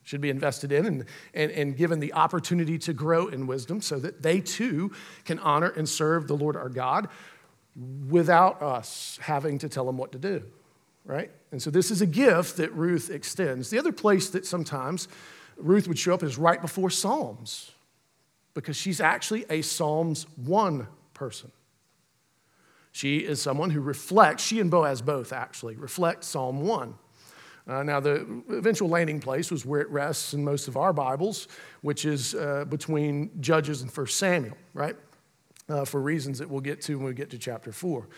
Should 0.03 0.21
be 0.21 0.31
invested 0.31 0.71
in 0.71 0.87
and, 0.87 1.05
and, 1.35 1.51
and 1.51 1.77
given 1.77 1.99
the 1.99 2.13
opportunity 2.13 2.79
to 2.79 2.93
grow 2.93 3.27
in 3.27 3.49
wisdom 3.49 3.81
so 3.81 3.99
that 3.99 4.23
they 4.23 4.41
too 4.41 4.93
can 5.25 5.41
honor 5.41 5.71
and 5.71 5.89
serve 5.89 6.29
the 6.29 6.37
Lord 6.37 6.57
our 6.57 6.69
God 6.69 7.09
without 8.09 8.63
us 8.63 9.19
having 9.21 9.59
to 9.59 9.69
tell 9.69 9.85
them 9.85 9.99
what 9.99 10.13
to 10.13 10.19
do, 10.19 10.45
right? 11.05 11.31
And 11.51 11.61
so 11.61 11.71
this 11.71 11.91
is 11.91 12.03
a 12.03 12.07
gift 12.07 12.57
that 12.59 12.73
Ruth 12.73 13.11
extends. 13.11 13.69
The 13.71 13.79
other 13.79 13.93
place 13.93 14.31
that 14.31 14.47
sometimes 14.47 15.09
Ruth 15.57 15.89
would 15.89 15.99
show 15.99 16.15
up 16.15 16.23
is 16.23 16.39
right 16.39 16.61
before 16.61 16.91
Psalms 16.91 17.73
because 18.55 18.77
she's 18.77 19.01
actually 19.01 19.45
a 19.51 19.61
Psalms 19.63 20.27
1 20.37 20.87
person. 21.15 21.51
She 22.97 23.19
is 23.19 23.43
someone 23.43 23.69
who 23.69 23.83
reflects, 23.83 24.43
she 24.43 24.59
and 24.59 24.71
Boaz 24.71 25.03
both 25.03 25.31
actually 25.31 25.77
reflect 25.77 26.25
Psalm 26.25 26.63
1. 26.63 26.95
Uh, 27.69 27.83
now, 27.83 28.01
the 28.01 28.27
eventual 28.49 28.89
landing 28.89 29.21
place 29.21 29.51
was 29.51 29.67
where 29.67 29.83
it 29.83 29.91
rests 29.91 30.33
in 30.33 30.43
most 30.43 30.67
of 30.67 30.79
our 30.79 30.95
Bibles, 30.95 31.47
which 31.83 32.07
is 32.07 32.35
uh, 32.35 32.65
between 32.65 33.31
Judges 33.39 33.83
and 33.83 33.95
1 33.95 34.07
Samuel, 34.07 34.57
right? 34.73 34.97
Uh, 35.69 35.85
for 35.85 36.01
reasons 36.01 36.39
that 36.39 36.49
we'll 36.49 36.63
get 36.63 36.81
to 36.81 36.97
when 36.97 37.09
we 37.09 37.13
get 37.13 37.29
to 37.29 37.39
chapter 37.39 37.71
4. 37.71 38.09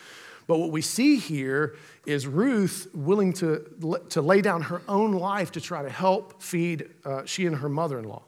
But 0.47 0.59
what 0.59 0.71
we 0.71 0.81
see 0.81 1.17
here 1.17 1.75
is 2.07 2.29
Ruth 2.29 2.87
willing 2.95 3.33
to, 3.33 4.05
to 4.11 4.23
lay 4.23 4.43
down 4.43 4.63
her 4.63 4.81
own 4.87 5.11
life 5.11 5.51
to 5.53 5.61
try 5.61 5.83
to 5.83 5.91
help 5.91 6.41
feed 6.41 6.89
uh, 7.05 7.25
she 7.25 7.47
and 7.47 7.57
her 7.57 7.69
mother 7.69 7.99
in 7.99 8.05
law. 8.05 8.23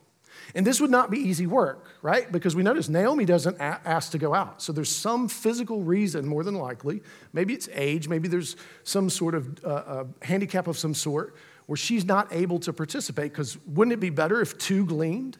And 0.54 0.66
this 0.66 0.80
would 0.80 0.90
not 0.90 1.10
be 1.10 1.18
easy 1.18 1.46
work, 1.46 1.86
right? 2.02 2.30
Because 2.30 2.56
we 2.56 2.62
notice 2.62 2.88
Naomi 2.88 3.24
doesn't 3.24 3.56
a- 3.58 3.80
ask 3.84 4.12
to 4.12 4.18
go 4.18 4.34
out. 4.34 4.62
So 4.62 4.72
there's 4.72 4.94
some 4.94 5.28
physical 5.28 5.82
reason, 5.82 6.26
more 6.26 6.44
than 6.44 6.54
likely. 6.54 7.02
Maybe 7.32 7.54
it's 7.54 7.68
age, 7.72 8.08
maybe 8.08 8.28
there's 8.28 8.56
some 8.82 9.10
sort 9.10 9.34
of 9.34 9.64
uh, 9.64 9.68
uh, 9.68 10.04
handicap 10.22 10.66
of 10.66 10.76
some 10.76 10.94
sort 10.94 11.36
where 11.66 11.76
she's 11.76 12.04
not 12.04 12.32
able 12.32 12.58
to 12.60 12.72
participate. 12.72 13.32
Because 13.32 13.58
wouldn't 13.66 13.92
it 13.92 14.00
be 14.00 14.10
better 14.10 14.40
if 14.40 14.58
two 14.58 14.84
gleaned, 14.86 15.38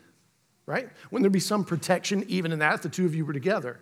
right? 0.66 0.88
Wouldn't 1.10 1.24
there 1.24 1.30
be 1.30 1.40
some 1.40 1.64
protection 1.64 2.24
even 2.28 2.52
in 2.52 2.60
that 2.60 2.74
if 2.74 2.82
the 2.82 2.88
two 2.88 3.06
of 3.06 3.14
you 3.14 3.24
were 3.24 3.32
together? 3.32 3.80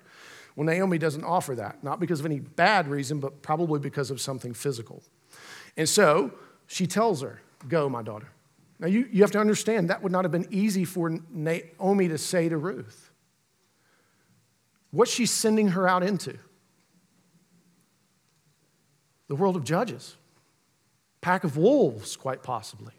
Well, 0.56 0.66
Naomi 0.66 0.98
doesn't 0.98 1.22
offer 1.22 1.54
that, 1.54 1.84
not 1.84 2.00
because 2.00 2.18
of 2.20 2.26
any 2.26 2.40
bad 2.40 2.88
reason, 2.88 3.20
but 3.20 3.42
probably 3.42 3.78
because 3.78 4.10
of 4.10 4.20
something 4.20 4.54
physical. 4.54 5.04
And 5.76 5.88
so 5.88 6.32
she 6.66 6.86
tells 6.86 7.22
her, 7.22 7.40
Go, 7.68 7.88
my 7.88 8.02
daughter. 8.02 8.28
Now, 8.80 8.86
you, 8.86 9.08
you 9.10 9.22
have 9.22 9.32
to 9.32 9.40
understand 9.40 9.90
that 9.90 10.02
would 10.02 10.12
not 10.12 10.24
have 10.24 10.30
been 10.30 10.46
easy 10.50 10.84
for 10.84 11.18
Naomi 11.30 12.08
to 12.08 12.18
say 12.18 12.48
to 12.48 12.56
Ruth. 12.56 13.10
What's 14.90 15.10
she 15.10 15.26
sending 15.26 15.68
her 15.68 15.88
out 15.88 16.02
into? 16.02 16.38
The 19.26 19.34
world 19.34 19.56
of 19.56 19.64
judges, 19.64 20.16
pack 21.20 21.44
of 21.44 21.56
wolves, 21.56 22.16
quite 22.16 22.42
possibly. 22.42 22.94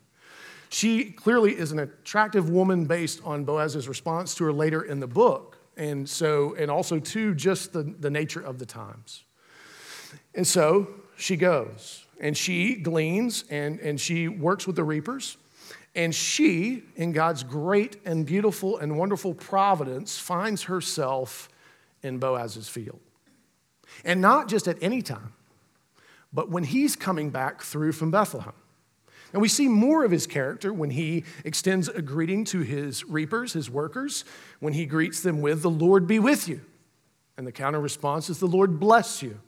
She 0.69 1.05
clearly 1.05 1.57
is 1.57 1.71
an 1.71 1.79
attractive 1.79 2.49
woman 2.49 2.85
based 2.85 3.21
on 3.23 3.43
Boaz's 3.43 3.87
response 3.87 4.35
to 4.35 4.43
her 4.43 4.53
later 4.53 4.83
in 4.83 4.99
the 4.99 5.07
book, 5.07 5.57
and 5.75 6.07
so, 6.07 6.55
and 6.55 6.69
also 6.69 6.99
too, 6.99 7.33
just 7.33 7.73
the, 7.73 7.81
the 7.81 8.11
nature 8.11 8.41
of 8.41 8.59
the 8.59 8.65
times. 8.65 9.23
And 10.35 10.45
so 10.45 10.87
she 11.17 11.35
goes 11.35 12.05
and 12.19 12.37
she 12.37 12.75
gleans 12.75 13.45
and, 13.49 13.79
and 13.79 13.99
she 13.99 14.27
works 14.27 14.67
with 14.67 14.75
the 14.75 14.83
reapers. 14.83 15.37
And 15.95 16.13
she, 16.13 16.83
in 16.95 17.11
God's 17.11 17.43
great 17.43 17.97
and 18.05 18.25
beautiful 18.25 18.77
and 18.77 18.97
wonderful 18.97 19.33
providence, 19.33 20.17
finds 20.17 20.63
herself 20.63 21.49
in 22.03 22.19
Boaz's 22.19 22.69
field. 22.69 22.99
And 24.05 24.21
not 24.21 24.47
just 24.47 24.67
at 24.67 24.77
any 24.81 25.01
time, 25.01 25.33
but 26.31 26.49
when 26.49 26.63
he's 26.63 26.95
coming 26.95 27.31
back 27.31 27.61
through 27.61 27.93
from 27.93 28.11
Bethlehem. 28.11 28.53
And 29.33 29.41
we 29.41 29.47
see 29.47 29.67
more 29.67 30.03
of 30.03 30.11
his 30.11 30.25
character 30.25 30.73
when 30.73 30.91
he 30.91 31.23
extends 31.43 31.87
a 31.87 32.01
greeting 32.01 32.45
to 32.45 32.61
his 32.61 33.05
reapers, 33.05 33.53
his 33.53 33.69
workers, 33.69 34.25
when 34.59 34.73
he 34.73 34.85
greets 34.85 35.21
them 35.21 35.41
with, 35.41 35.61
The 35.61 35.69
Lord 35.69 36.07
be 36.07 36.19
with 36.19 36.47
you. 36.47 36.61
And 37.37 37.45
the 37.45 37.51
counter 37.51 37.79
response 37.79 38.29
is, 38.29 38.39
The 38.39 38.47
Lord 38.47 38.79
bless 38.79 39.21
you. 39.21 39.39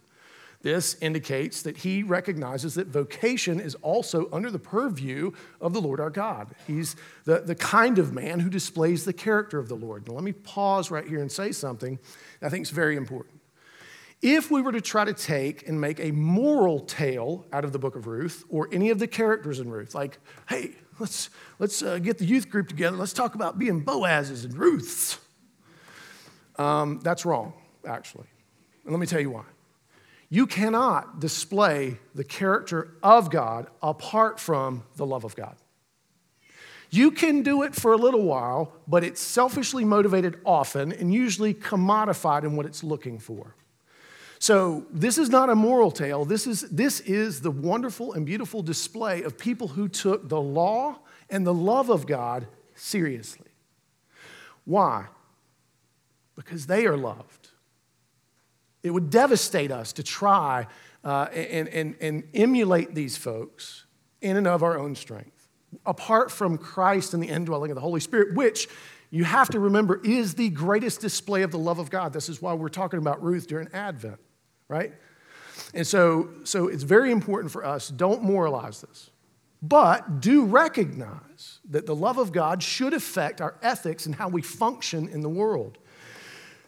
This 0.62 0.96
indicates 1.02 1.64
that 1.64 1.78
he 1.78 2.04
recognizes 2.04 2.76
that 2.76 2.88
vocation 2.88 3.60
is 3.60 3.76
also 3.76 4.30
under 4.32 4.52
the 4.52 4.60
purview 4.60 5.32
of 5.60 5.74
the 5.74 5.82
Lord 5.82 6.00
our 6.00 6.12
God. 6.12 6.54
He's 6.68 6.96
the, 7.26 7.40
the 7.40 7.56
kind 7.56 7.98
of 7.98 8.14
man 8.14 8.40
who 8.40 8.50
displays 8.50 9.04
the 9.04 9.14
character 9.14 9.58
of 9.58 9.70
the 9.70 9.76
Lord. 9.76 10.08
Now, 10.08 10.14
let 10.14 10.24
me 10.24 10.34
pause 10.34 10.92
right 10.92 11.08
here 11.08 11.20
and 11.20 11.32
say 11.32 11.52
something 11.52 11.98
I 12.42 12.50
think 12.50 12.64
is 12.64 12.70
very 12.70 12.96
important. 12.96 13.40
If 14.22 14.52
we 14.52 14.62
were 14.62 14.72
to 14.72 14.82
try 14.82 15.04
to 15.04 15.14
take 15.14 15.68
and 15.68 15.82
make 15.82 16.00
a 16.00 16.12
moral 16.12 16.82
tale 16.82 17.48
out 17.52 17.66
of 17.66 17.72
the 17.72 17.80
book 17.80 17.96
of 17.96 18.06
Ruth 18.06 18.44
or 18.50 18.70
any 18.72 18.92
of 18.92 19.00
the 19.00 19.08
characters 19.08 19.60
in 19.60 19.72
Ruth, 19.72 19.96
like, 19.96 20.20
hey, 20.48 20.74
let's, 21.00 21.32
let's 21.58 21.82
uh, 21.82 21.98
get 21.98 22.20
the 22.20 22.26
youth 22.26 22.50
group 22.52 22.68
together, 22.68 22.96
let's 22.98 23.14
talk 23.14 23.34
about 23.34 23.58
being 23.58 23.80
Boaz's 23.80 24.46
and 24.46 24.56
Ruth's, 24.56 25.18
um, 26.58 27.00
that's 27.02 27.26
wrong, 27.26 27.54
actually. 27.84 28.28
And 28.84 28.94
let 28.94 29.00
me 29.00 29.08
tell 29.08 29.20
you 29.20 29.32
why. 29.32 29.44
You 30.34 30.48
cannot 30.48 31.20
display 31.20 32.00
the 32.16 32.24
character 32.24 32.96
of 33.04 33.30
God 33.30 33.68
apart 33.84 34.40
from 34.40 34.86
the 34.96 35.06
love 35.06 35.26
of 35.26 35.36
God. 35.36 35.58
You 36.90 37.12
can 37.12 37.44
do 37.44 37.64
it 37.64 37.76
for 37.76 37.92
a 37.92 37.98
little 37.98 38.24
while, 38.24 38.74
but 38.88 39.04
it's 39.04 39.20
selfishly 39.20 39.84
motivated 39.84 40.40
often 40.46 40.94
and 40.94 41.14
usually 41.14 41.54
commodified 41.54 42.44
in 42.44 42.56
what 42.56 42.66
it's 42.66 42.82
looking 42.82 43.20
for. 43.20 43.56
So, 44.40 44.86
this 44.90 45.18
is 45.18 45.30
not 45.30 45.50
a 45.50 45.56
moral 45.56 45.92
tale. 45.92 46.24
This 46.24 46.48
is, 46.48 46.62
this 46.62 47.02
is 47.02 47.42
the 47.42 47.52
wonderful 47.52 48.14
and 48.14 48.26
beautiful 48.26 48.64
display 48.64 49.24
of 49.24 49.38
people 49.38 49.68
who 49.68 49.90
took 49.90 50.30
the 50.30 50.42
law 50.42 51.00
and 51.30 51.46
the 51.46 51.54
love 51.54 51.90
of 51.90 52.08
God 52.08 52.48
seriously. 52.74 53.50
Why? 54.64 55.08
Because 56.36 56.68
they 56.68 56.86
are 56.88 56.98
loved. 56.98 57.41
It 58.84 58.92
would 58.92 59.10
devastate 59.10 59.72
us 59.72 59.94
to 59.94 60.04
try 60.04 60.68
uh, 61.04 61.28
and, 61.34 61.68
and, 61.70 61.96
and 62.02 62.24
emulate 62.34 62.96
these 62.96 63.18
folks 63.18 63.86
in 64.22 64.38
and 64.38 64.48
of 64.48 64.64
our 64.64 64.78
own 64.78 64.96
strength, 64.96 65.48
apart 65.86 66.32
from 66.32 66.58
Christ 66.58 67.14
and 67.14 67.24
the 67.24 67.28
indwelling 67.28 67.72
of 67.72 67.76
the 67.76 67.82
Holy 67.82 68.00
Spirit, 68.00 68.36
which 68.36 68.68
you 69.10 69.24
have 69.24 69.50
to 69.50 69.60
remember 69.60 70.00
is 70.04 70.36
the 70.36 70.50
greatest 70.50 71.02
display 71.02 71.42
of 71.42 71.52
the 71.52 71.60
love 71.60 71.80
of 71.80 71.90
God. 71.90 72.14
This 72.14 72.30
is 72.30 72.42
why 72.42 72.54
we're 72.54 72.70
talking 72.70 72.98
about 73.00 73.22
Ruth 73.24 73.48
during 73.48 73.68
Advent, 73.74 74.20
right? 74.68 74.94
And 75.74 75.86
so, 75.86 76.30
so 76.44 76.68
it's 76.68 76.84
very 76.84 77.12
important 77.12 77.52
for 77.52 77.66
us, 77.66 77.90
don't 77.90 78.24
moralize 78.24 78.82
this. 78.82 79.10
but 79.62 80.22
do 80.22 80.46
recognize 80.46 81.60
that 81.70 81.86
the 81.86 81.96
love 81.96 82.18
of 82.18 82.32
God 82.32 82.64
should 82.64 82.94
affect 82.94 83.42
our 83.42 83.56
ethics 83.62 84.06
and 84.06 84.16
how 84.16 84.28
we 84.28 84.42
function 84.42 85.08
in 85.08 85.22
the 85.22 85.30
world. 85.30 85.78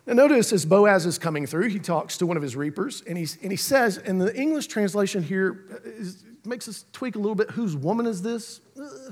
Now, 0.06 0.14
notice 0.14 0.52
as 0.52 0.66
Boaz 0.66 1.06
is 1.06 1.18
coming 1.18 1.46
through, 1.46 1.70
he 1.70 1.80
talks 1.80 2.18
to 2.18 2.26
one 2.26 2.36
of 2.36 2.44
his 2.44 2.56
reapers, 2.56 3.02
and, 3.08 3.18
he's, 3.18 3.38
and 3.42 3.52
he 3.52 3.58
says, 3.58 3.98
and 3.98 4.20
the 4.20 4.36
English 4.36 4.68
translation 4.68 5.24
here 5.24 5.66
uh, 5.72 5.78
is, 5.86 6.26
makes 6.44 6.68
us 6.68 6.86
tweak 6.92 7.16
a 7.16 7.20
little 7.20 7.36
bit 7.36 7.52
whose 7.52 7.76
woman 7.76 8.06
is 8.06 8.22
this? 8.22 8.60
Uh, 8.78 9.12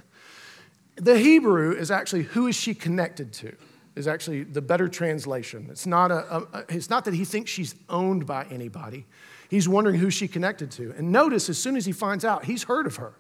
the 0.96 1.18
Hebrew 1.18 1.72
is 1.72 1.92
actually, 1.92 2.24
who 2.24 2.48
is 2.48 2.56
she 2.56 2.74
connected 2.74 3.32
to? 3.34 3.56
Is 3.96 4.08
actually 4.08 4.44
the 4.44 4.62
better 4.62 4.88
translation. 4.88 5.68
It's 5.70 5.86
not, 5.86 6.12
a, 6.12 6.48
a, 6.54 6.66
it's 6.70 6.90
not 6.90 7.06
that 7.06 7.14
he 7.14 7.26
thinks 7.26 7.52
she's 7.52 7.76
owned 7.90 8.26
by 8.26 8.46
anybody. 8.46 9.06
He's 9.50 9.68
wondering 9.68 9.98
who 9.98 10.10
she 10.10 10.30
connected 10.30 10.72
to. 10.72 10.94
And 10.98 11.12
notice, 11.12 11.50
as 11.50 11.58
soon 11.58 11.76
as 11.76 11.86
he 11.86 11.92
finds 11.92 12.24
out, 12.24 12.46
he's 12.46 12.64
heard 12.64 12.88
of 12.88 12.98
her. 12.98 13.14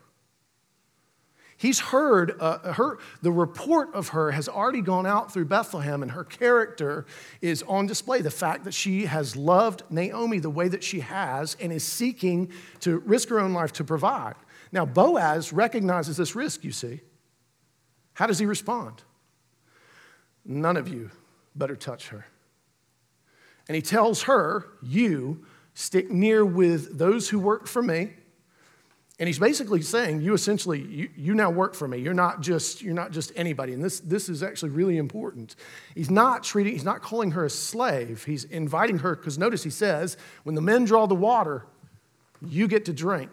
He's 1.62 1.80
heard 1.80 2.36
uh, 2.40 2.74
her, 2.74 2.98
the 3.22 3.32
report 3.32 3.94
of 3.94 4.08
her 4.10 4.32
has 4.32 4.50
already 4.50 4.82
gone 4.82 5.06
out 5.06 5.32
through 5.32 5.46
Bethlehem, 5.46 6.02
and 6.02 6.10
her 6.14 6.24
character 6.24 7.06
is 7.40 7.62
on 7.68 7.86
display. 7.86 8.22
The 8.22 8.32
fact 8.32 8.64
that 8.64 8.74
she 8.74 9.06
has 9.06 9.36
loved 9.36 9.84
Naomi 9.92 10.40
the 10.40 10.50
way 10.50 10.70
that 10.70 10.84
she 10.84 11.02
has 11.02 11.56
and 11.60 11.72
is 11.72 11.84
seeking 11.84 12.52
to 12.80 12.98
risk 13.02 13.30
her 13.30 13.40
own 13.40 13.54
life 13.54 13.74
to 13.74 13.84
provide. 13.84 14.34
Now, 14.72 14.88
Boaz 14.88 15.54
recognizes 15.54 16.18
this 16.18 16.36
risk, 16.36 16.64
you 16.64 16.72
see. 16.72 17.02
How 18.14 18.26
does 18.26 18.40
he 18.40 18.48
respond? 18.48 19.04
None 20.44 20.78
of 20.78 20.88
you 20.88 21.12
better 21.56 21.76
touch 21.76 22.08
her. 22.08 22.26
And 23.68 23.76
he 23.76 23.84
tells 23.84 24.24
her, 24.24 24.66
You 24.82 25.46
stick 25.76 26.10
near 26.10 26.44
with 26.44 26.98
those 26.98 27.30
who 27.30 27.38
work 27.38 27.68
for 27.68 27.84
me 27.84 28.14
and 29.22 29.28
he's 29.28 29.38
basically 29.38 29.84
saying, 29.84 30.22
you 30.22 30.34
essentially, 30.34 30.82
you, 30.82 31.10
you 31.16 31.36
now 31.36 31.52
work 31.52 31.76
for 31.76 31.88
me. 31.88 32.00
You're 32.00 32.16
not 32.16 32.42
just, 32.42 32.82
you're 32.82 32.96
not 32.96 33.12
just 33.12 33.32
anybody. 33.36 33.72
And 33.72 33.84
this, 33.84 34.00
this 34.00 34.28
is 34.30 34.42
actually 34.42 34.72
really 34.72 34.98
important. 34.98 35.56
He's 35.94 36.10
not 36.10 36.44
treating, 36.44 36.74
he's 36.74 36.84
not 36.84 37.04
calling 37.04 37.30
her 37.34 37.46
a 37.46 37.50
slave. 37.52 38.24
He's 38.24 38.46
inviting 38.46 38.98
her, 38.98 39.16
because 39.16 39.38
notice 39.38 39.62
he 39.62 39.70
says, 39.70 40.18
when 40.42 40.56
the 40.56 40.62
men 40.62 40.86
draw 40.86 41.06
the 41.06 41.14
water, 41.14 41.68
you 42.44 42.68
get 42.68 42.86
to 42.86 42.94
drink. 42.94 43.30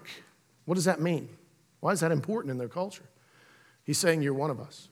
What 0.67 0.75
does 0.75 0.85
that 0.85 1.01
mean? 1.01 1.31
Why 1.81 1.93
is 1.93 2.01
that 2.01 2.13
important 2.13 2.51
in 2.51 2.59
their 2.59 2.69
culture? 2.69 3.09
He's 3.83 3.97
saying, 3.97 4.21
You're 4.21 4.35
one 4.35 4.51
of 4.51 4.61
us. 4.61 4.91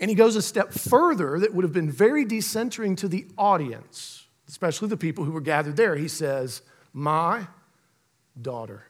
And 0.00 0.08
he 0.08 0.14
goes 0.14 0.36
a 0.36 0.42
step 0.42 0.72
further 0.72 1.38
that 1.38 1.52
would 1.52 1.64
have 1.64 1.74
been 1.74 1.92
very 1.92 2.24
decentering 2.24 2.96
to 2.96 3.08
the 3.08 3.26
audience, 3.36 4.24
especially 4.48 4.88
the 4.88 4.96
people 4.96 5.24
who 5.24 5.32
were 5.32 5.42
gathered 5.42 5.76
there. 5.76 5.96
He 5.96 6.08
says, 6.08 6.62
My 6.94 7.48
daughter 8.40 8.86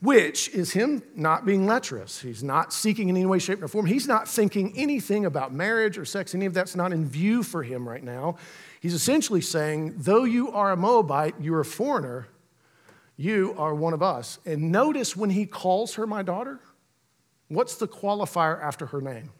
which 0.00 0.48
is 0.48 0.72
him 0.72 1.02
not 1.14 1.44
being 1.44 1.66
lecherous. 1.66 2.20
He's 2.20 2.42
not 2.42 2.72
seeking 2.72 3.10
in 3.10 3.16
any 3.16 3.26
way, 3.26 3.38
shape, 3.38 3.62
or 3.62 3.68
form. 3.68 3.86
He's 3.86 4.08
not 4.08 4.26
thinking 4.26 4.72
anything 4.76 5.26
about 5.26 5.52
marriage 5.52 5.98
or 5.98 6.06
sex. 6.06 6.34
Any 6.34 6.46
of 6.46 6.54
that's 6.54 6.74
not 6.74 6.92
in 6.92 7.06
view 7.06 7.42
for 7.42 7.62
him 7.62 7.86
right 7.86 8.02
now. 8.02 8.36
He's 8.80 8.94
essentially 8.94 9.42
saying, 9.42 9.94
though 9.98 10.24
you 10.24 10.50
are 10.52 10.72
a 10.72 10.76
Moabite, 10.76 11.34
you're 11.38 11.60
a 11.60 11.66
foreigner, 11.66 12.28
you 13.16 13.54
are 13.58 13.74
one 13.74 13.92
of 13.92 14.02
us. 14.02 14.38
And 14.46 14.72
notice 14.72 15.14
when 15.14 15.28
he 15.28 15.44
calls 15.44 15.94
her 15.96 16.06
my 16.06 16.22
daughter, 16.22 16.60
what's 17.48 17.76
the 17.76 17.86
qualifier 17.86 18.62
after 18.62 18.86
her 18.86 19.02
name? 19.02 19.30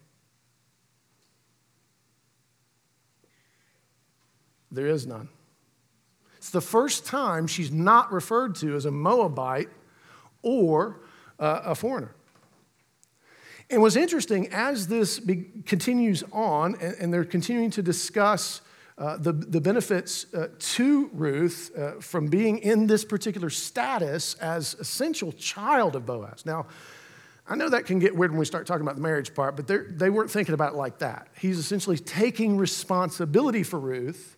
There 4.71 4.87
is 4.87 5.07
none. 5.07 5.31
It's 6.37 6.51
the 6.51 6.61
first 6.61 7.07
time 7.07 7.47
she's 7.47 7.73
not 7.73 8.13
referred 8.13 8.55
to 8.57 8.77
as 8.77 8.85
a 8.85 8.91
Moabite 8.91 9.71
or 10.43 11.01
uh, 11.39 11.63
a 11.65 11.75
foreigner. 11.75 12.15
And 13.71 13.81
what's 13.83 13.97
interesting, 13.97 14.49
as 14.53 14.89
this 14.89 15.21
be, 15.21 15.47
continues 15.65 16.25
on, 16.33 16.75
and, 16.81 16.95
and, 16.99 17.15
they're 17.15 17.25
continuing 17.25 17.71
to 17.71 17.83
discuss 17.83 18.63
uh, 18.99 19.17
the, 19.17 19.33
the 19.33 19.61
benefits 19.61 20.33
uh, 20.35 20.49
to 20.59 21.09
Ruth 21.13 21.71
uh, 21.79 21.93
from 22.01 22.27
being 22.27 22.59
in 22.59 22.89
this 22.89 23.05
particular 23.05 23.49
status 23.49 24.35
as 24.35 24.75
essential 24.75 25.33
child 25.33 25.95
of 25.95 26.05
Boaz. 26.05 26.45
Now, 26.45 26.67
I 27.49 27.55
know 27.55 27.69
that 27.69 27.87
can 27.87 27.99
get 27.99 28.15
weird 28.15 28.33
when 28.33 28.39
we 28.39 28.45
start 28.45 28.67
talking 28.67 28.83
about 28.83 28.97
the 28.97 29.03
marriage 29.03 29.35
part, 29.35 29.57
but 29.57 29.67
they 29.67 30.11
weren't 30.11 30.31
thinking 30.31 30.55
about 30.55 30.75
it 30.75 30.77
like 30.77 30.99
that. 30.99 31.29
He's 31.39 31.59
essentially 31.59 31.99
taking 31.99 32.57
responsibility 32.57 33.63
for 33.63 33.79
Ruth 33.79 34.37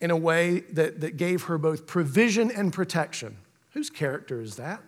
in 0.00 0.10
a 0.10 0.16
way 0.16 0.60
that, 0.72 1.00
that 1.00 1.16
gave 1.16 1.44
her 1.44 1.58
both 1.58 1.86
provision 1.86 2.50
and 2.50 2.72
protection. 2.72 3.36
Whose 3.70 3.90
character 3.90 4.40
is 4.40 4.56
that? 4.56 4.82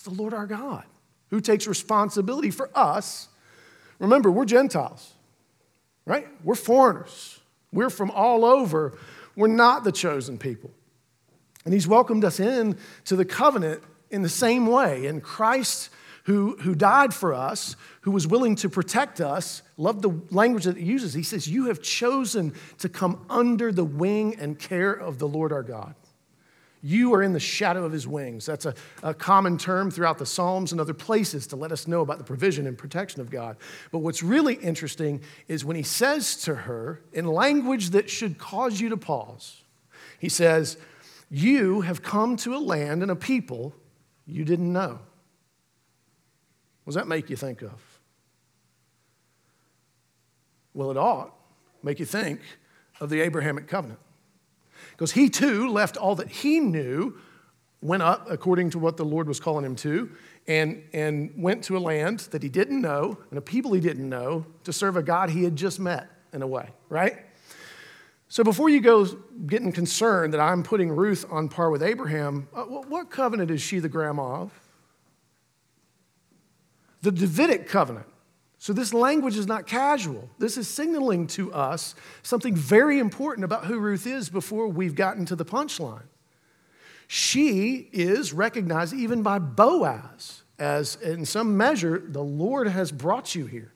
It's 0.00 0.08
the 0.08 0.14
Lord 0.14 0.32
our 0.32 0.46
God 0.46 0.84
who 1.28 1.42
takes 1.42 1.66
responsibility 1.66 2.50
for 2.50 2.70
us. 2.74 3.28
Remember, 3.98 4.30
we're 4.30 4.46
Gentiles, 4.46 5.12
right? 6.06 6.26
We're 6.42 6.54
foreigners. 6.54 7.38
We're 7.70 7.90
from 7.90 8.10
all 8.10 8.46
over. 8.46 8.96
We're 9.36 9.48
not 9.48 9.84
the 9.84 9.92
chosen 9.92 10.38
people. 10.38 10.70
And 11.66 11.74
He's 11.74 11.86
welcomed 11.86 12.24
us 12.24 12.40
in 12.40 12.78
to 13.04 13.14
the 13.14 13.26
covenant 13.26 13.82
in 14.10 14.22
the 14.22 14.30
same 14.30 14.66
way. 14.68 15.04
And 15.04 15.22
Christ, 15.22 15.90
who, 16.24 16.56
who 16.60 16.74
died 16.74 17.12
for 17.12 17.34
us, 17.34 17.76
who 18.00 18.10
was 18.10 18.26
willing 18.26 18.56
to 18.56 18.70
protect 18.70 19.20
us, 19.20 19.60
love 19.76 20.00
the 20.00 20.18
language 20.30 20.64
that 20.64 20.78
He 20.78 20.84
uses. 20.86 21.12
He 21.12 21.22
says, 21.22 21.46
You 21.46 21.66
have 21.66 21.82
chosen 21.82 22.54
to 22.78 22.88
come 22.88 23.22
under 23.28 23.70
the 23.70 23.84
wing 23.84 24.36
and 24.40 24.58
care 24.58 24.94
of 24.94 25.18
the 25.18 25.28
Lord 25.28 25.52
our 25.52 25.62
God. 25.62 25.94
You 26.82 27.12
are 27.14 27.22
in 27.22 27.32
the 27.32 27.40
shadow 27.40 27.84
of 27.84 27.92
his 27.92 28.08
wings. 28.08 28.46
That's 28.46 28.64
a, 28.64 28.74
a, 29.02 29.12
common 29.12 29.58
term 29.58 29.90
throughout 29.90 30.16
the 30.16 30.24
Psalms 30.24 30.72
and 30.72 30.80
other 30.80 30.94
places 30.94 31.46
to 31.48 31.56
let 31.56 31.72
us 31.72 31.86
know 31.86 32.00
about 32.00 32.18
the 32.18 32.24
provision 32.24 32.66
and 32.66 32.76
protection 32.76 33.20
of 33.20 33.30
God. 33.30 33.58
But 33.92 33.98
what's 33.98 34.22
really 34.22 34.54
interesting 34.54 35.20
is 35.46 35.64
when 35.64 35.76
he 35.76 35.82
says 35.82 36.36
to 36.44 36.54
her, 36.54 37.02
in 37.12 37.26
language 37.26 37.90
that 37.90 38.08
should 38.08 38.38
cause 38.38 38.80
you 38.80 38.88
to 38.88 38.96
pause, 38.96 39.62
he 40.18 40.30
says, 40.30 40.78
You 41.28 41.82
have 41.82 42.02
come 42.02 42.36
to 42.38 42.54
a 42.54 42.58
land 42.58 43.02
and 43.02 43.10
a 43.10 43.16
people 43.16 43.74
you 44.26 44.44
didn't 44.44 44.72
know. 44.72 45.00
What 46.84 46.92
does 46.92 46.94
that 46.94 47.08
make 47.08 47.28
you 47.28 47.36
think 47.36 47.60
of? 47.62 48.00
Well, 50.72 50.90
it 50.90 50.96
ought 50.96 51.34
make 51.82 51.98
you 51.98 52.06
think 52.06 52.40
of 53.00 53.10
the 53.10 53.20
Abrahamic 53.20 53.68
covenant. 53.68 53.98
Because 55.00 55.12
he 55.12 55.30
too 55.30 55.70
left 55.70 55.96
all 55.96 56.14
that 56.16 56.28
he 56.28 56.60
knew, 56.60 57.16
went 57.80 58.02
up 58.02 58.30
according 58.30 58.68
to 58.72 58.78
what 58.78 58.98
the 58.98 59.04
Lord 59.04 59.28
was 59.28 59.40
calling 59.40 59.64
him 59.64 59.74
to, 59.76 60.10
and, 60.46 60.84
and 60.92 61.32
went 61.38 61.64
to 61.64 61.78
a 61.78 61.80
land 61.80 62.20
that 62.32 62.42
he 62.42 62.50
didn't 62.50 62.82
know 62.82 63.16
and 63.30 63.38
a 63.38 63.40
people 63.40 63.72
he 63.72 63.80
didn't 63.80 64.06
know 64.06 64.44
to 64.64 64.74
serve 64.74 64.98
a 64.98 65.02
God 65.02 65.30
he 65.30 65.42
had 65.42 65.56
just 65.56 65.80
met 65.80 66.10
in 66.34 66.42
a 66.42 66.46
way, 66.46 66.68
right? 66.90 67.16
So 68.28 68.44
before 68.44 68.68
you 68.68 68.82
go 68.82 69.06
getting 69.46 69.72
concerned 69.72 70.34
that 70.34 70.40
I'm 70.40 70.62
putting 70.62 70.90
Ruth 70.90 71.24
on 71.30 71.48
par 71.48 71.70
with 71.70 71.82
Abraham, 71.82 72.46
uh, 72.54 72.64
what 72.64 73.08
covenant 73.08 73.50
is 73.50 73.62
she 73.62 73.78
the 73.78 73.88
grandma 73.88 74.42
of? 74.42 74.52
The 77.00 77.10
Davidic 77.10 77.68
covenant. 77.68 78.06
So, 78.62 78.74
this 78.74 78.92
language 78.92 79.38
is 79.38 79.46
not 79.46 79.66
casual. 79.66 80.28
This 80.38 80.58
is 80.58 80.68
signaling 80.68 81.26
to 81.28 81.50
us 81.50 81.94
something 82.22 82.54
very 82.54 82.98
important 82.98 83.42
about 83.42 83.64
who 83.64 83.78
Ruth 83.78 84.06
is 84.06 84.28
before 84.28 84.68
we've 84.68 84.94
gotten 84.94 85.24
to 85.24 85.34
the 85.34 85.46
punchline. 85.46 86.02
She 87.08 87.88
is 87.90 88.34
recognized 88.34 88.92
even 88.92 89.22
by 89.22 89.38
Boaz 89.38 90.42
as, 90.58 90.96
in 90.96 91.24
some 91.24 91.56
measure, 91.56 92.02
the 92.06 92.22
Lord 92.22 92.68
has 92.68 92.92
brought 92.92 93.34
you 93.34 93.46
here. 93.46 93.72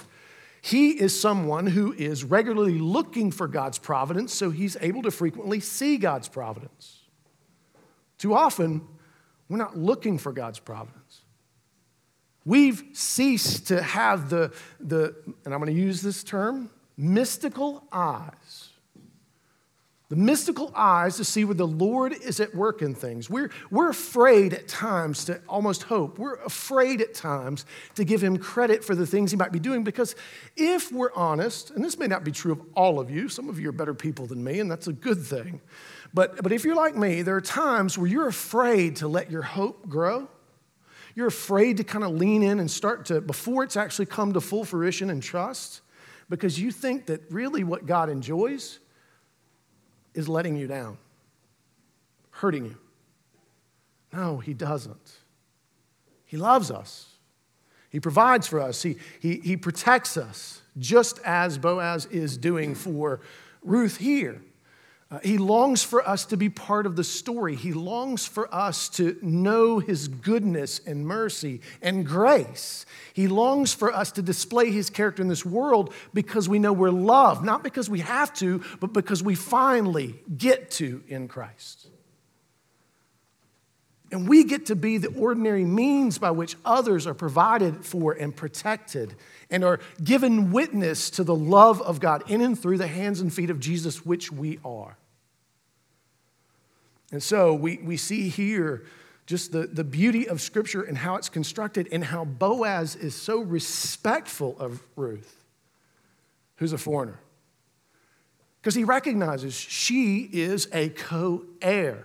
He 0.60 0.90
is 0.90 1.18
someone 1.18 1.66
who 1.66 1.94
is 1.94 2.22
regularly 2.22 2.78
looking 2.78 3.30
for 3.30 3.48
God's 3.48 3.78
providence, 3.78 4.34
so 4.34 4.50
he's 4.50 4.76
able 4.82 5.00
to 5.02 5.10
frequently 5.10 5.60
see 5.60 5.96
God's 5.96 6.28
providence. 6.28 7.00
Too 8.18 8.34
often, 8.34 8.86
we're 9.48 9.56
not 9.56 9.78
looking 9.78 10.18
for 10.18 10.30
God's 10.30 10.58
providence. 10.58 11.23
We've 12.44 12.82
ceased 12.92 13.68
to 13.68 13.82
have 13.82 14.28
the, 14.28 14.52
the 14.78 15.14
and 15.44 15.54
I'm 15.54 15.60
going 15.60 15.74
to 15.74 15.80
use 15.80 16.02
this 16.02 16.22
term, 16.22 16.70
mystical 16.96 17.84
eyes. 17.90 18.70
The 20.10 20.16
mystical 20.16 20.70
eyes 20.76 21.16
to 21.16 21.24
see 21.24 21.46
where 21.46 21.54
the 21.54 21.66
Lord 21.66 22.12
is 22.12 22.38
at 22.38 22.54
work 22.54 22.82
in 22.82 22.94
things. 22.94 23.30
We're, 23.30 23.50
we're 23.70 23.88
afraid 23.88 24.52
at 24.52 24.68
times 24.68 25.24
to 25.24 25.40
almost 25.48 25.84
hope. 25.84 26.18
We're 26.18 26.36
afraid 26.36 27.00
at 27.00 27.14
times 27.14 27.64
to 27.94 28.04
give 28.04 28.22
him 28.22 28.36
credit 28.36 28.84
for 28.84 28.94
the 28.94 29.06
things 29.06 29.30
he 29.30 29.36
might 29.38 29.50
be 29.50 29.58
doing 29.58 29.82
because 29.82 30.14
if 30.56 30.92
we're 30.92 31.12
honest, 31.14 31.70
and 31.70 31.82
this 31.82 31.98
may 31.98 32.06
not 32.06 32.22
be 32.22 32.30
true 32.30 32.52
of 32.52 32.60
all 32.76 33.00
of 33.00 33.10
you, 33.10 33.30
some 33.30 33.48
of 33.48 33.58
you 33.58 33.70
are 33.70 33.72
better 33.72 33.94
people 33.94 34.26
than 34.26 34.44
me, 34.44 34.60
and 34.60 34.70
that's 34.70 34.86
a 34.86 34.92
good 34.92 35.24
thing. 35.24 35.62
But, 36.12 36.42
but 36.42 36.52
if 36.52 36.64
you're 36.64 36.76
like 36.76 36.94
me, 36.94 37.22
there 37.22 37.34
are 37.34 37.40
times 37.40 37.96
where 37.96 38.06
you're 38.06 38.28
afraid 38.28 38.96
to 38.96 39.08
let 39.08 39.30
your 39.30 39.42
hope 39.42 39.88
grow 39.88 40.28
you're 41.14 41.26
afraid 41.26 41.76
to 41.76 41.84
kind 41.84 42.04
of 42.04 42.12
lean 42.12 42.42
in 42.42 42.58
and 42.58 42.70
start 42.70 43.06
to, 43.06 43.20
before 43.20 43.62
it's 43.62 43.76
actually 43.76 44.06
come 44.06 44.32
to 44.32 44.40
full 44.40 44.64
fruition 44.64 45.10
and 45.10 45.22
trust, 45.22 45.80
because 46.28 46.58
you 46.58 46.70
think 46.70 47.06
that 47.06 47.20
really 47.30 47.64
what 47.64 47.86
God 47.86 48.08
enjoys 48.08 48.80
is 50.14 50.28
letting 50.28 50.56
you 50.56 50.66
down, 50.66 50.98
hurting 52.30 52.64
you. 52.64 52.76
No, 54.12 54.38
He 54.38 54.54
doesn't. 54.54 55.12
He 56.24 56.36
loves 56.36 56.70
us. 56.70 57.10
He 57.90 58.00
provides 58.00 58.48
for 58.48 58.60
us. 58.60 58.82
He, 58.82 58.96
he, 59.20 59.36
he 59.36 59.56
protects 59.56 60.16
us, 60.16 60.62
just 60.78 61.20
as 61.24 61.58
Boaz 61.58 62.06
is 62.06 62.36
doing 62.36 62.74
for 62.74 63.20
Ruth 63.62 63.98
here. 63.98 64.42
Uh, 65.14 65.20
he 65.22 65.38
longs 65.38 65.84
for 65.84 66.06
us 66.08 66.24
to 66.24 66.36
be 66.36 66.48
part 66.48 66.86
of 66.86 66.96
the 66.96 67.04
story. 67.04 67.54
He 67.54 67.72
longs 67.72 68.26
for 68.26 68.52
us 68.52 68.88
to 68.90 69.16
know 69.22 69.78
His 69.78 70.08
goodness 70.08 70.80
and 70.84 71.06
mercy 71.06 71.60
and 71.80 72.04
grace. 72.04 72.84
He 73.12 73.28
longs 73.28 73.72
for 73.72 73.94
us 73.94 74.10
to 74.12 74.22
display 74.22 74.72
His 74.72 74.90
character 74.90 75.22
in 75.22 75.28
this 75.28 75.46
world 75.46 75.94
because 76.14 76.48
we 76.48 76.58
know 76.58 76.72
we're 76.72 76.90
loved, 76.90 77.44
not 77.44 77.62
because 77.62 77.88
we 77.88 78.00
have 78.00 78.34
to, 78.34 78.64
but 78.80 78.92
because 78.92 79.22
we 79.22 79.36
finally 79.36 80.16
get 80.36 80.72
to 80.72 81.04
in 81.06 81.28
Christ. 81.28 81.86
And 84.10 84.28
we 84.28 84.42
get 84.42 84.66
to 84.66 84.74
be 84.74 84.98
the 84.98 85.14
ordinary 85.14 85.64
means 85.64 86.18
by 86.18 86.32
which 86.32 86.56
others 86.64 87.06
are 87.06 87.14
provided 87.14 87.84
for 87.86 88.14
and 88.14 88.34
protected 88.34 89.14
and 89.48 89.62
are 89.62 89.78
given 90.02 90.50
witness 90.50 91.08
to 91.10 91.22
the 91.22 91.36
love 91.36 91.80
of 91.82 92.00
God 92.00 92.28
in 92.28 92.40
and 92.40 92.58
through 92.58 92.78
the 92.78 92.88
hands 92.88 93.20
and 93.20 93.32
feet 93.32 93.50
of 93.50 93.60
Jesus, 93.60 94.04
which 94.04 94.32
we 94.32 94.58
are. 94.64 94.96
And 97.14 97.22
so 97.22 97.54
we, 97.54 97.76
we 97.76 97.96
see 97.96 98.28
here 98.28 98.82
just 99.24 99.52
the, 99.52 99.68
the 99.68 99.84
beauty 99.84 100.28
of 100.28 100.40
Scripture 100.40 100.82
and 100.82 100.98
how 100.98 101.14
it's 101.14 101.28
constructed, 101.28 101.88
and 101.92 102.02
how 102.02 102.24
Boaz 102.24 102.96
is 102.96 103.14
so 103.14 103.38
respectful 103.38 104.58
of 104.58 104.82
Ruth, 104.96 105.44
who's 106.56 106.72
a 106.72 106.78
foreigner. 106.78 107.20
Because 108.60 108.74
he 108.74 108.82
recognizes 108.82 109.54
she 109.54 110.28
is 110.32 110.66
a 110.72 110.88
co 110.88 111.44
heir 111.62 112.04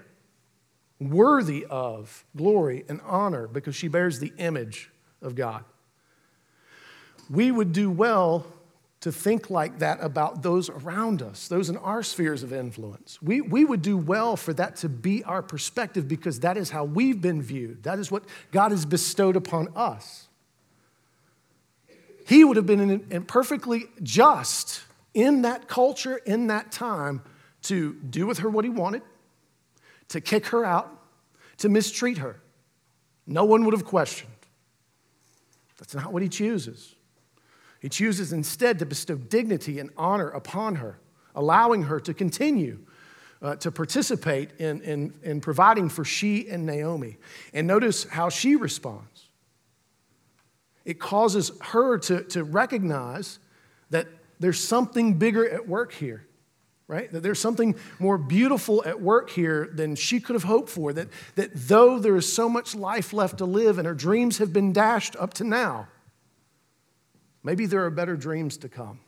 worthy 1.00 1.66
of 1.68 2.24
glory 2.38 2.86
and 2.88 3.02
honor 3.04 3.48
because 3.48 3.76
she 3.76 3.88
bears 3.88 4.20
the 4.20 4.32
image 4.38 4.92
of 5.24 5.34
God. 5.34 5.64
We 7.32 7.50
would 7.50 7.74
do 7.74 7.90
well 7.90 8.46
to 9.02 9.12
think 9.12 9.50
like 9.50 9.80
that 9.80 10.00
about 10.02 10.44
those 10.44 10.70
around 10.70 11.22
us, 11.22 11.48
those 11.48 11.70
in 11.70 11.78
our 11.78 12.04
spheres 12.04 12.44
of 12.44 12.52
influence. 12.52 13.22
We, 13.22 13.40
we 13.40 13.64
would 13.64 13.82
do 13.82 13.96
well 13.96 14.36
for 14.36 14.54
that 14.54 14.76
to 14.78 14.90
be 14.90 15.24
our 15.24 15.42
perspective 15.42 16.08
because 16.08 16.42
that 16.42 16.58
is 16.58 16.70
how 16.70 16.84
we've 16.84 17.22
been 17.22 17.42
viewed. 17.42 17.84
That 17.84 17.98
is 17.98 18.12
what 18.12 18.24
God 18.52 18.72
has 18.72 18.86
bestowed 18.86 19.38
upon 19.38 19.70
us. 19.76 20.28
He 22.28 22.44
would 22.44 22.58
have 22.58 22.66
been 22.66 23.02
in, 23.10 23.24
perfectly 23.26 23.86
just 24.04 24.84
in 25.14 25.44
that 25.44 25.68
culture, 25.68 26.18
in 26.18 26.48
that 26.48 26.72
time, 26.72 27.22
to 27.64 27.94
do 27.94 28.28
with 28.28 28.40
her 28.40 28.50
what 28.50 28.66
he 28.66 28.70
wanted, 28.70 29.02
to 30.10 30.22
kick 30.22 30.48
her 30.48 30.66
out, 30.66 30.94
to 31.58 31.70
mistreat 31.70 32.18
her. 32.18 32.42
No 33.26 33.46
one 33.46 33.64
would 33.64 33.74
have 33.74 33.86
questioned. 33.86 34.32
That's 35.78 35.96
not 35.96 36.12
what 36.12 36.22
he 36.22 36.30
chooses. 36.30 36.96
He 37.80 37.90
chooses 37.90 38.34
instead 38.34 38.80
to 38.80 38.86
bestow 38.86 39.16
dignity 39.16 39.80
and 39.80 39.90
honor 39.96 40.30
upon 40.30 40.76
her, 40.76 41.00
allowing 41.36 41.84
her 41.84 42.00
to 42.02 42.14
continue 42.14 42.80
uh, 43.42 43.56
to 43.58 43.72
participate 43.72 44.52
in, 44.60 44.82
in, 44.82 45.14
in 45.24 45.42
providing 45.42 45.90
for 45.90 46.04
she 46.04 46.50
and 46.50 46.66
Naomi. 46.66 47.18
And 47.54 47.68
notice 47.68 48.04
how 48.04 48.30
she 48.30 48.56
responds. 48.56 49.30
It 50.84 51.00
causes 51.00 51.52
her 51.62 51.98
to, 52.00 52.24
to 52.26 52.44
recognize 52.44 53.40
that 53.92 54.08
there's 54.40 54.60
something 54.60 55.14
bigger 55.16 55.50
at 55.50 55.68
work 55.68 55.94
here 55.94 56.26
right? 56.90 57.12
That 57.12 57.22
there's 57.22 57.40
something 57.40 57.76
more 58.00 58.18
beautiful 58.18 58.84
at 58.84 59.00
work 59.00 59.30
here 59.30 59.70
than 59.72 59.96
she 59.96 60.20
could 60.20 60.34
have 60.34 60.44
hoped 60.44 60.70
for. 60.70 60.92
That, 60.92 61.08
that 61.36 61.52
though 61.54 62.00
there 62.00 62.16
is 62.16 62.34
so 62.34 62.50
much 62.50 62.74
life 62.74 63.14
left 63.14 63.38
to 63.38 63.46
live 63.46 63.78
and 63.78 63.86
her 63.86 63.94
dreams 63.94 64.40
have 64.40 64.52
been 64.52 64.74
dashed 64.74 65.16
up 65.18 65.36
to 65.36 65.44
now, 65.44 65.88
maybe 67.44 67.66
there 67.66 67.86
are 67.86 67.90
better 67.90 68.16
dreams 68.16 68.58
to 68.58 68.70
come. 68.70 69.00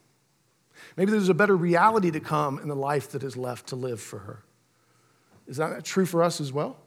Maybe 0.98 1.12
there's 1.12 1.30
a 1.30 1.34
better 1.34 1.56
reality 1.56 2.12
to 2.12 2.20
come 2.20 2.60
in 2.60 2.67
the 2.67 2.76
life 2.76 3.12
that 3.12 3.24
is 3.24 3.38
left 3.38 3.67
to 3.67 3.76
live 3.76 4.02
for 4.02 4.20
her. 4.20 4.44
Is 5.48 5.58
that 5.58 5.84
true 5.84 6.06
for 6.06 6.24
us 6.24 6.41
as 6.41 6.52
well? 6.52 6.78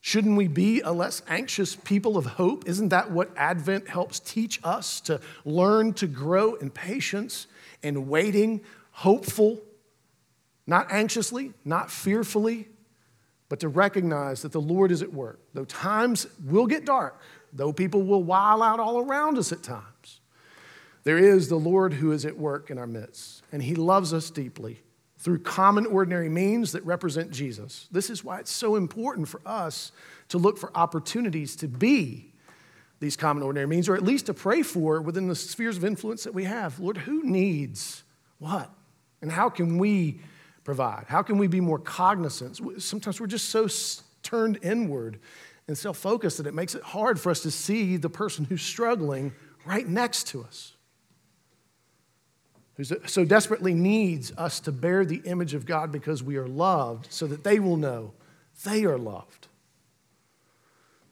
Shouldn't 0.00 0.36
we 0.36 0.48
be 0.48 0.80
a 0.80 0.90
less 0.90 1.22
anxious 1.28 1.76
people 1.76 2.16
of 2.16 2.26
hope? 2.26 2.68
Isn't 2.68 2.88
that 2.88 3.12
what 3.12 3.30
Advent 3.36 3.88
helps 3.88 4.18
teach 4.18 4.58
us 4.64 5.00
to 5.02 5.20
learn 5.44 5.92
to 5.94 6.08
grow 6.08 6.54
in 6.54 6.70
patience 6.70 7.46
and 7.82 8.08
waiting 8.08 8.62
hopeful, 8.90 9.60
not 10.66 10.90
anxiously, 10.90 11.52
not 11.64 11.90
fearfully, 11.90 12.68
but 13.48 13.60
to 13.60 13.68
recognize 13.68 14.42
that 14.42 14.52
the 14.52 14.60
Lord 14.60 14.90
is 14.90 15.02
at 15.02 15.12
work. 15.12 15.38
Though 15.54 15.66
times 15.66 16.26
will 16.44 16.66
get 16.66 16.84
dark, 16.84 17.20
though 17.52 17.72
people 17.72 18.02
will 18.02 18.22
while 18.22 18.62
out 18.62 18.80
all 18.80 19.00
around 19.00 19.38
us 19.38 19.52
at 19.52 19.62
times, 19.62 20.20
there 21.04 21.18
is 21.18 21.48
the 21.48 21.56
Lord 21.56 21.94
who 21.94 22.12
is 22.12 22.24
at 22.24 22.36
work 22.36 22.70
in 22.70 22.78
our 22.78 22.86
midst, 22.86 23.42
and 23.52 23.62
He 23.62 23.74
loves 23.74 24.14
us 24.14 24.30
deeply 24.30 24.80
through 25.18 25.38
common, 25.38 25.86
ordinary 25.86 26.28
means 26.28 26.72
that 26.72 26.84
represent 26.84 27.30
Jesus. 27.30 27.88
This 27.92 28.10
is 28.10 28.24
why 28.24 28.40
it's 28.40 28.50
so 28.50 28.74
important 28.74 29.28
for 29.28 29.40
us 29.46 29.92
to 30.28 30.38
look 30.38 30.58
for 30.58 30.76
opportunities 30.76 31.54
to 31.56 31.68
be 31.68 32.32
these 32.98 33.16
common, 33.16 33.42
ordinary 33.42 33.66
means, 33.66 33.88
or 33.88 33.94
at 33.94 34.02
least 34.02 34.26
to 34.26 34.34
pray 34.34 34.62
for 34.62 35.00
within 35.00 35.28
the 35.28 35.34
spheres 35.34 35.76
of 35.76 35.84
influence 35.84 36.24
that 36.24 36.34
we 36.34 36.44
have. 36.44 36.78
Lord, 36.80 36.96
who 36.96 37.22
needs 37.22 38.02
what? 38.38 38.72
And 39.20 39.30
how 39.30 39.48
can 39.48 39.78
we 39.78 40.20
provide? 40.64 41.06
How 41.08 41.22
can 41.22 41.38
we 41.38 41.46
be 41.46 41.60
more 41.60 41.78
cognizant? 41.78 42.60
Sometimes 42.82 43.20
we're 43.20 43.26
just 43.28 43.50
so 43.50 43.68
turned 44.22 44.58
inward 44.62 45.18
and 45.68 45.76
self 45.78 45.96
focused 45.96 46.38
that 46.38 46.46
it 46.46 46.54
makes 46.54 46.74
it 46.74 46.82
hard 46.82 47.20
for 47.20 47.30
us 47.30 47.40
to 47.40 47.50
see 47.50 47.96
the 47.96 48.10
person 48.10 48.44
who's 48.44 48.62
struggling 48.62 49.32
right 49.64 49.86
next 49.86 50.26
to 50.28 50.42
us, 50.42 50.74
who 52.76 52.84
so 52.84 53.24
desperately 53.24 53.74
needs 53.74 54.32
us 54.36 54.60
to 54.60 54.72
bear 54.72 55.04
the 55.04 55.22
image 55.24 55.54
of 55.54 55.66
God 55.66 55.92
because 55.92 56.22
we 56.22 56.36
are 56.36 56.48
loved, 56.48 57.12
so 57.12 57.26
that 57.26 57.44
they 57.44 57.60
will 57.60 57.76
know 57.76 58.12
they 58.64 58.84
are 58.84 58.98
loved. 58.98 59.48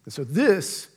And 0.05 0.13
so, 0.13 0.25
this 0.25 0.89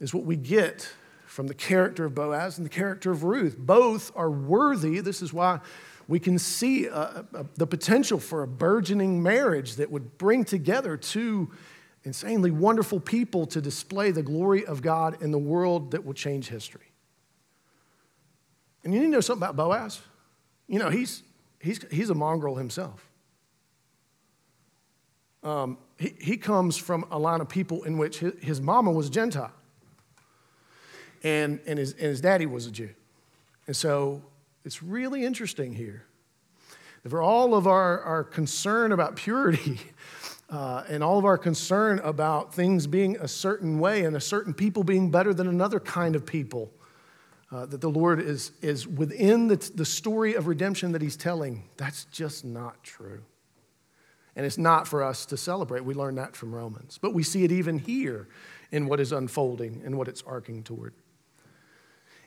is 0.00 0.12
what 0.12 0.24
we 0.24 0.36
get 0.36 0.90
from 1.26 1.46
the 1.46 1.54
character 1.54 2.04
of 2.04 2.14
Boaz 2.14 2.58
and 2.58 2.64
the 2.64 2.70
character 2.70 3.10
of 3.10 3.24
Ruth. 3.24 3.56
Both 3.58 4.12
are 4.14 4.30
worthy. 4.30 5.00
This 5.00 5.22
is 5.22 5.32
why 5.32 5.60
we 6.06 6.20
can 6.20 6.38
see 6.38 6.88
uh, 6.88 7.22
uh, 7.34 7.44
the 7.56 7.66
potential 7.66 8.18
for 8.18 8.42
a 8.42 8.48
burgeoning 8.48 9.22
marriage 9.22 9.76
that 9.76 9.90
would 9.90 10.18
bring 10.18 10.44
together 10.44 10.96
two 10.96 11.50
insanely 12.04 12.50
wonderful 12.50 13.00
people 13.00 13.46
to 13.46 13.60
display 13.60 14.10
the 14.10 14.22
glory 14.22 14.64
of 14.64 14.82
God 14.82 15.20
in 15.22 15.30
the 15.30 15.38
world 15.38 15.90
that 15.92 16.04
will 16.04 16.14
change 16.14 16.48
history. 16.48 16.92
And 18.84 18.92
you 18.92 19.00
need 19.00 19.06
to 19.06 19.12
know 19.12 19.20
something 19.20 19.42
about 19.42 19.56
Boaz. 19.56 20.00
You 20.68 20.78
know, 20.78 20.90
he's, 20.90 21.22
he's, 21.58 21.84
he's 21.90 22.10
a 22.10 22.14
mongrel 22.14 22.56
himself. 22.56 23.10
Um, 25.42 25.78
he, 25.98 26.14
he 26.18 26.36
comes 26.36 26.76
from 26.76 27.06
a 27.10 27.18
line 27.18 27.40
of 27.40 27.48
people 27.48 27.84
in 27.84 27.98
which 27.98 28.18
his, 28.18 28.32
his 28.40 28.60
mama 28.60 28.92
was 28.92 29.10
Gentile, 29.10 29.52
and, 31.22 31.60
and, 31.66 31.78
his, 31.78 31.92
and 31.92 32.02
his 32.02 32.20
daddy 32.20 32.46
was 32.46 32.66
a 32.66 32.70
Jew. 32.70 32.90
And 33.66 33.74
so 33.74 34.22
it's 34.64 34.82
really 34.82 35.24
interesting 35.24 35.74
here. 35.74 36.04
That 37.02 37.10
for 37.10 37.22
all 37.22 37.54
of 37.54 37.66
our, 37.66 38.00
our 38.00 38.24
concern 38.24 38.92
about 38.92 39.16
purity 39.16 39.80
uh, 40.50 40.84
and 40.88 41.02
all 41.02 41.18
of 41.18 41.24
our 41.24 41.38
concern 41.38 41.98
about 42.00 42.54
things 42.54 42.86
being 42.86 43.16
a 43.16 43.28
certain 43.28 43.78
way 43.78 44.04
and 44.04 44.16
a 44.16 44.20
certain 44.20 44.52
people 44.52 44.84
being 44.84 45.10
better 45.10 45.32
than 45.32 45.48
another 45.48 45.80
kind 45.80 46.14
of 46.14 46.26
people, 46.26 46.70
uh, 47.50 47.66
that 47.66 47.80
the 47.80 47.90
Lord 47.90 48.20
is, 48.20 48.52
is 48.60 48.86
within 48.86 49.48
the, 49.48 49.56
the 49.74 49.84
story 49.84 50.34
of 50.34 50.46
redemption 50.46 50.92
that 50.92 51.02
He's 51.02 51.16
telling, 51.16 51.64
that's 51.76 52.04
just 52.06 52.44
not 52.44 52.82
true. 52.82 53.22
And 54.36 54.44
it's 54.44 54.58
not 54.58 54.88
for 54.88 55.02
us 55.02 55.26
to 55.26 55.36
celebrate. 55.36 55.84
We 55.84 55.94
learn 55.94 56.16
that 56.16 56.34
from 56.34 56.54
Romans. 56.54 56.98
But 57.00 57.14
we 57.14 57.22
see 57.22 57.44
it 57.44 57.52
even 57.52 57.78
here 57.78 58.28
in 58.72 58.86
what 58.86 58.98
is 58.98 59.12
unfolding 59.12 59.82
and 59.84 59.96
what 59.96 60.08
it's 60.08 60.22
arcing 60.22 60.64
toward. 60.64 60.92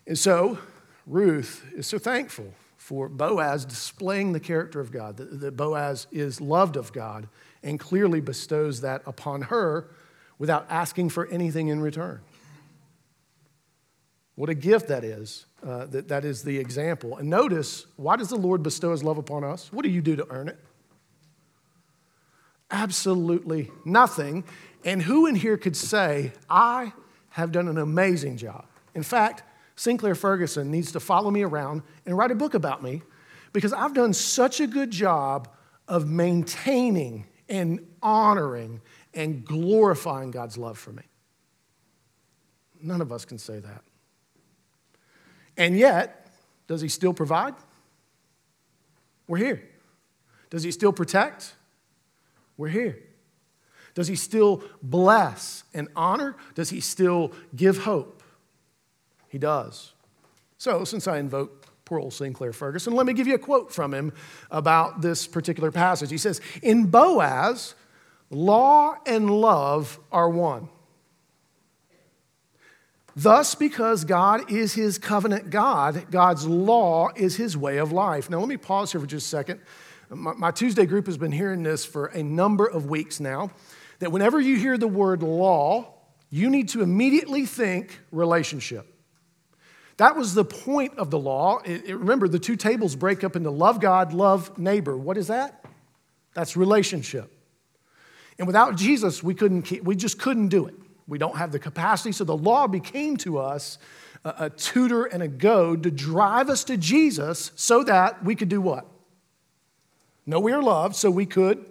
And 0.06 0.18
so, 0.18 0.58
Ruth 1.06 1.66
is 1.76 1.88
so 1.88 2.00
thankful 2.00 2.54
for 2.78 3.10
Boaz 3.10 3.66
displaying 3.66 4.32
the 4.32 4.40
character 4.40 4.80
of 4.80 4.92
God, 4.92 5.18
that, 5.18 5.42
that 5.42 5.58
Boaz 5.58 6.08
is 6.12 6.40
loved 6.40 6.78
of 6.78 6.94
God 6.94 7.28
and 7.64 7.80
clearly 7.80 8.22
bestows 8.22 8.82
that 8.82 9.02
upon 9.06 9.44
her 9.44 9.90
without 10.40 10.66
asking 10.70 11.10
for 11.10 11.28
anything 11.28 11.68
in 11.68 11.82
return. 11.82 12.22
What 14.36 14.50
a 14.50 14.54
gift 14.54 14.88
that 14.90 15.04
is. 15.04 15.46
Uh, 15.66 15.88
that, 15.88 16.08
that 16.10 16.24
is 16.24 16.44
the 16.44 16.60
example. 16.60 17.18
And 17.18 17.30
notice, 17.30 17.88
why 17.96 18.16
does 18.16 18.30
the 18.30 18.36
Lord 18.36 18.62
bestow 18.62 18.92
his 18.92 19.04
love 19.04 19.18
upon 19.18 19.44
us? 19.44 19.74
What 19.74 19.84
do 19.84 19.90
you 19.90 20.02
do 20.02 20.16
to 20.16 20.28
earn 20.30 20.48
it? 20.48 20.60
Absolutely 22.70 23.72
nothing. 23.84 24.44
And 24.86 25.02
who 25.02 25.26
in 25.26 25.34
here 25.34 25.58
could 25.58 25.76
say, 25.76 26.32
I 26.48 26.94
have 27.30 27.52
done 27.52 27.68
an 27.68 27.80
amazing 27.80 28.38
job? 28.38 28.66
In 28.94 29.02
fact, 29.02 29.42
Sinclair 29.76 30.14
Ferguson 30.14 30.70
needs 30.70 30.92
to 30.92 31.00
follow 31.00 31.32
me 31.32 31.42
around 31.42 31.82
and 32.06 32.16
write 32.16 32.30
a 32.30 32.36
book 32.36 32.54
about 32.54 32.84
me 32.84 33.02
because 33.54 33.74
I've 33.74 33.96
done 33.96 34.14
such 34.14 34.60
a 34.60 34.68
good 34.68 34.92
job 34.92 35.48
of 35.88 36.08
maintaining 36.08 37.26
and 37.50 37.86
honoring 38.02 38.82
and 39.14 39.46
glorifying 39.46 40.32
God's 40.32 40.58
love 40.58 40.78
for 40.78 40.92
me. 40.92 41.04
None 42.82 43.02
of 43.02 43.12
us 43.12 43.26
can 43.26 43.38
say 43.38 43.60
that. 43.60 43.84
And 45.58 45.78
yet, 45.78 46.28
does 46.68 46.82
he 46.82 46.88
still 46.88 47.14
provide? 47.14 47.56
We're 49.28 49.38
here. 49.38 49.64
Does 50.50 50.64
he 50.64 50.72
still 50.72 50.94
protect? 50.94 51.56
We're 52.56 52.70
here. 52.70 53.00
Does 53.94 54.08
he 54.08 54.16
still 54.16 54.64
bless 54.82 55.64
and 55.74 55.88
honor? 55.96 56.36
Does 56.54 56.70
he 56.70 56.80
still 56.80 57.32
give 57.56 57.80
hope? 57.80 58.22
He 59.28 59.38
does. 59.38 59.94
So, 60.58 60.84
since 60.84 61.08
I 61.08 61.18
invoke 61.18 61.67
poor 61.88 62.00
old 62.00 62.14
Sinclair 62.14 62.52
Ferguson, 62.52 62.94
let 62.94 63.06
me 63.06 63.14
give 63.14 63.28
you 63.28 63.36
a 63.36 63.40
quote 63.40 63.74
from 63.74 63.94
him 63.94 64.12
about 64.52 65.02
this 65.02 65.26
particular 65.26 65.72
passage. 65.72 66.10
He 66.10 66.18
says, 66.18 66.42
In 66.62 66.88
Boaz, 66.88 67.76
law 68.30 68.98
and 69.06 69.30
love 69.30 69.98
are 70.12 70.30
one. 70.30 70.68
Thus, 73.16 73.56
because 73.56 74.04
God 74.04 74.52
is 74.52 74.74
his 74.74 75.00
covenant 75.00 75.50
God, 75.50 76.12
God's 76.12 76.46
law 76.46 77.10
is 77.16 77.38
his 77.38 77.56
way 77.56 77.78
of 77.78 77.94
life. 77.94 78.30
Now, 78.30 78.40
let 78.40 78.50
me 78.50 78.58
pause 78.58 78.92
here 78.92 79.00
for 79.00 79.08
just 79.08 79.26
a 79.28 79.30
second. 79.30 79.62
My, 80.10 80.34
my, 80.34 80.52
Tuesday 80.52 80.86
group 80.86 81.06
has 81.06 81.18
been 81.18 81.32
hearing 81.32 81.64
this 81.64 81.86
for 81.86 82.08
a 82.08 82.22
number 82.22 82.66
of 82.66 82.88
weeks 82.88 83.22
now 83.22 83.52
that 84.00 84.12
whenever 84.12 84.42
you 84.42 84.58
hear 84.58 84.78
the 84.78 84.88
word 84.90 85.24
law, 85.24 85.94
you 86.30 86.50
need 86.50 86.70
to 86.70 86.82
immediately 86.82 87.46
think 87.46 87.98
relationship. 88.12 88.94
That 89.98 90.16
was 90.16 90.36
the 90.36 90.46
point 90.46 90.98
of 90.98 91.10
the 91.10 91.20
law. 91.20 91.60
It, 91.66 91.86
it, 91.90 91.96
remember, 91.96 92.28
the 92.28 92.40
two 92.40 92.56
tables 92.56 92.96
break 92.96 93.24
up 93.24 93.36
into 93.36 93.50
love 93.50 93.80
God, 93.80 94.14
love 94.14 94.58
neighbor. 94.58 94.96
What 94.96 95.18
is 95.18 95.28
that? 95.28 95.66
That's 96.34 96.56
relationship. 96.56 97.34
And 98.38 98.46
without 98.46 98.76
Jesus, 98.76 99.24
we, 99.24 99.34
couldn't 99.34 99.64
keep, 99.64 99.84
we 99.84 99.96
just 99.96 100.20
couldn't 100.20 100.50
do 100.50 100.68
it. 100.68 100.76
We 101.08 101.18
don't 101.18 101.38
have 101.38 101.52
the 101.52 101.60
capacity. 101.60 102.12
So 102.12 102.24
the 102.24 102.38
law 102.38 102.68
became 102.68 103.18
to 103.18 103.40
us 103.40 103.80
a, 104.24 104.36
a 104.40 104.50
tutor 104.52 105.06
and 105.06 105.24
a 105.24 105.28
goad 105.28 105.84
to 105.84 105.92
drive 105.92 106.50
us 106.50 106.64
to 106.66 106.78
Jesus 106.78 107.52
so 107.56 107.84
that 107.84 108.24
we 108.24 108.36
could 108.36 108.50
do 108.50 108.62
what? 108.62 108.86
Know 110.28 110.40
we 110.40 110.52
are 110.52 110.62
loved, 110.62 110.96
so 110.96 111.10
we 111.10 111.26
could 111.26 111.66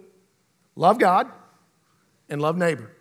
love 0.75 0.99
God 0.99 1.31
and 2.27 2.41
love 2.41 2.57
neighbor. 2.57 2.91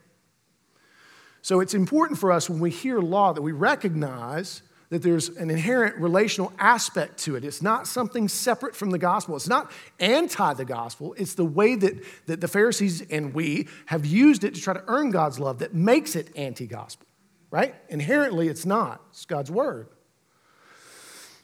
So 1.43 1.61
it's 1.61 1.75
important 1.75 2.19
for 2.19 2.31
us 2.31 2.51
when 2.51 2.61
we 2.61 2.71
hear 2.71 3.01
law 3.01 3.33
that 3.33 3.43
we 3.43 3.53
recognize 3.53 4.63
that 4.91 5.03
there's 5.03 5.29
an 5.29 5.51
inherent 5.51 5.97
relational 5.97 6.53
aspect 6.59 7.19
to 7.19 7.37
it. 7.37 7.45
It's 7.45 7.63
not 7.63 7.87
something 7.87 8.29
separate 8.29 8.77
from 8.77 8.91
the 8.91 8.99
gospel. 8.99 9.37
It's 9.37 9.49
not 9.49 9.71
anti 9.99 10.55
the 10.55 10.65
gospel. 10.65 11.15
It's 11.19 11.35
the 11.35 11.45
way 11.45 11.75
that, 11.75 11.95
that 12.27 12.41
the 12.41 12.49
Pharisees 12.49 13.03
and 13.11 13.35
we 13.35 13.69
have 13.87 14.07
used 14.07 14.45
it 14.45 14.55
to 14.55 14.61
try 14.61 14.75
to 14.75 14.85
earn 14.87 15.11
God's 15.11 15.41
love 15.41 15.59
that 15.59 15.75
makes 15.75 16.15
it 16.15 16.31
anti 16.37 16.67
gospel, 16.67 17.07
right? 17.51 17.75
Inherently, 17.89 18.49
it's 18.49 18.67
not. 18.67 19.01
It's 19.11 19.25
God's 19.25 19.51
word. 19.51 19.89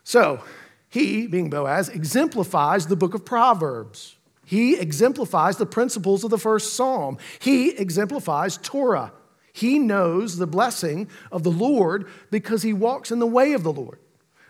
So, 0.05 0.43
he, 0.89 1.27
being 1.27 1.49
Boaz, 1.49 1.89
exemplifies 1.89 2.87
the 2.87 2.97
book 2.97 3.15
of 3.15 3.25
Proverbs. 3.25 4.17
He 4.45 4.77
exemplifies 4.77 5.57
the 5.57 5.67
principles 5.67 6.25
of 6.25 6.31
the 6.31 6.39
first 6.39 6.75
psalm. 6.75 7.17
He 7.41 7.71
exemplifies 7.71 8.59
Torah. 8.59 9.13
He 9.53 9.79
knows 9.79 10.37
the 10.37 10.47
blessing 10.47 11.09
of 11.31 11.43
the 11.43 11.51
Lord 11.51 12.09
because 12.31 12.63
he 12.63 12.73
walks 12.73 13.11
in 13.11 13.19
the 13.19 13.27
way 13.27 13.53
of 13.53 13.63
the 13.63 13.73
Lord. 13.73 13.99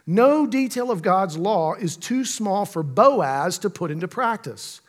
No 0.07 0.47
detail 0.47 0.91
of 0.91 1.03
God's 1.03 1.37
law 1.37 1.75
is 1.75 1.97
too 1.97 2.25
small 2.25 2.65
for 2.65 2.83
Boaz 2.83 3.59
to 3.59 3.71
put 3.71 3.91
into 3.91 4.09
practice. 4.09 4.81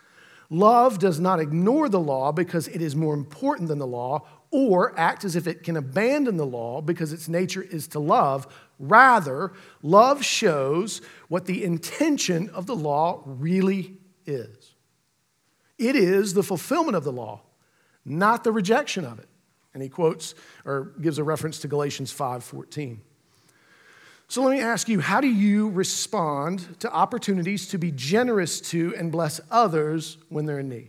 Love 0.50 0.98
does 0.98 1.18
not 1.18 1.40
ignore 1.40 1.88
the 1.88 2.00
law 2.00 2.32
because 2.32 2.68
it 2.68 2.82
is 2.82 2.94
more 2.94 3.14
important 3.14 3.68
than 3.68 3.78
the 3.78 3.86
law 3.86 4.26
or 4.50 4.96
act 4.98 5.24
as 5.24 5.34
if 5.34 5.48
it 5.48 5.64
can 5.64 5.76
abandon 5.76 6.36
the 6.36 6.46
law 6.46 6.80
because 6.80 7.12
its 7.12 7.28
nature 7.28 7.62
is 7.62 7.88
to 7.88 7.98
love. 7.98 8.46
Rather, 8.78 9.52
love 9.82 10.24
shows 10.24 11.00
what 11.28 11.46
the 11.46 11.64
intention 11.64 12.48
of 12.50 12.66
the 12.66 12.76
law 12.76 13.22
really 13.24 13.96
is. 14.26 14.74
It 15.76 15.96
is 15.96 16.34
the 16.34 16.44
fulfillment 16.44 16.96
of 16.96 17.02
the 17.02 17.12
law, 17.12 17.40
not 18.04 18.44
the 18.44 18.52
rejection 18.52 19.04
of 19.04 19.18
it. 19.18 19.28
And 19.74 19.82
he 19.82 19.88
quotes 19.88 20.34
or 20.64 20.92
gives 21.00 21.18
a 21.18 21.24
reference 21.24 21.58
to 21.60 21.68
Galatians 21.68 22.12
5:14. 22.12 22.98
So 24.28 24.42
let 24.42 24.52
me 24.52 24.60
ask 24.60 24.88
you, 24.88 25.00
how 25.00 25.20
do 25.20 25.28
you 25.28 25.68
respond 25.70 26.80
to 26.80 26.90
opportunities 26.90 27.68
to 27.68 27.78
be 27.78 27.92
generous 27.92 28.60
to 28.70 28.94
and 28.96 29.12
bless 29.12 29.40
others 29.50 30.16
when 30.28 30.46
they're 30.46 30.60
in 30.60 30.68
need? 30.68 30.88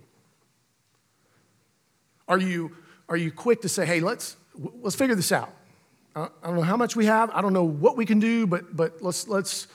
Are 2.28 2.39
you, 2.39 2.76
are 3.10 3.17
you 3.17 3.32
quick 3.32 3.62
to 3.62 3.69
say, 3.69 3.86
hey, 3.86 4.00
let's, 4.00 4.38
let's 4.82 4.95
figure 4.95 5.15
this 5.15 5.32
out? 5.32 5.54
I 6.15 6.30
don't 6.43 6.56
know 6.56 6.62
how 6.62 6.78
much 6.78 6.95
we 6.95 7.08
have, 7.08 7.30
I 7.32 7.41
don't 7.41 7.52
know 7.52 7.65
what 7.65 7.98
we 7.98 8.06
can 8.06 8.19
do, 8.19 8.48
but, 8.48 8.76
but 8.76 9.02
let's, 9.02 9.28
let's, 9.28 9.67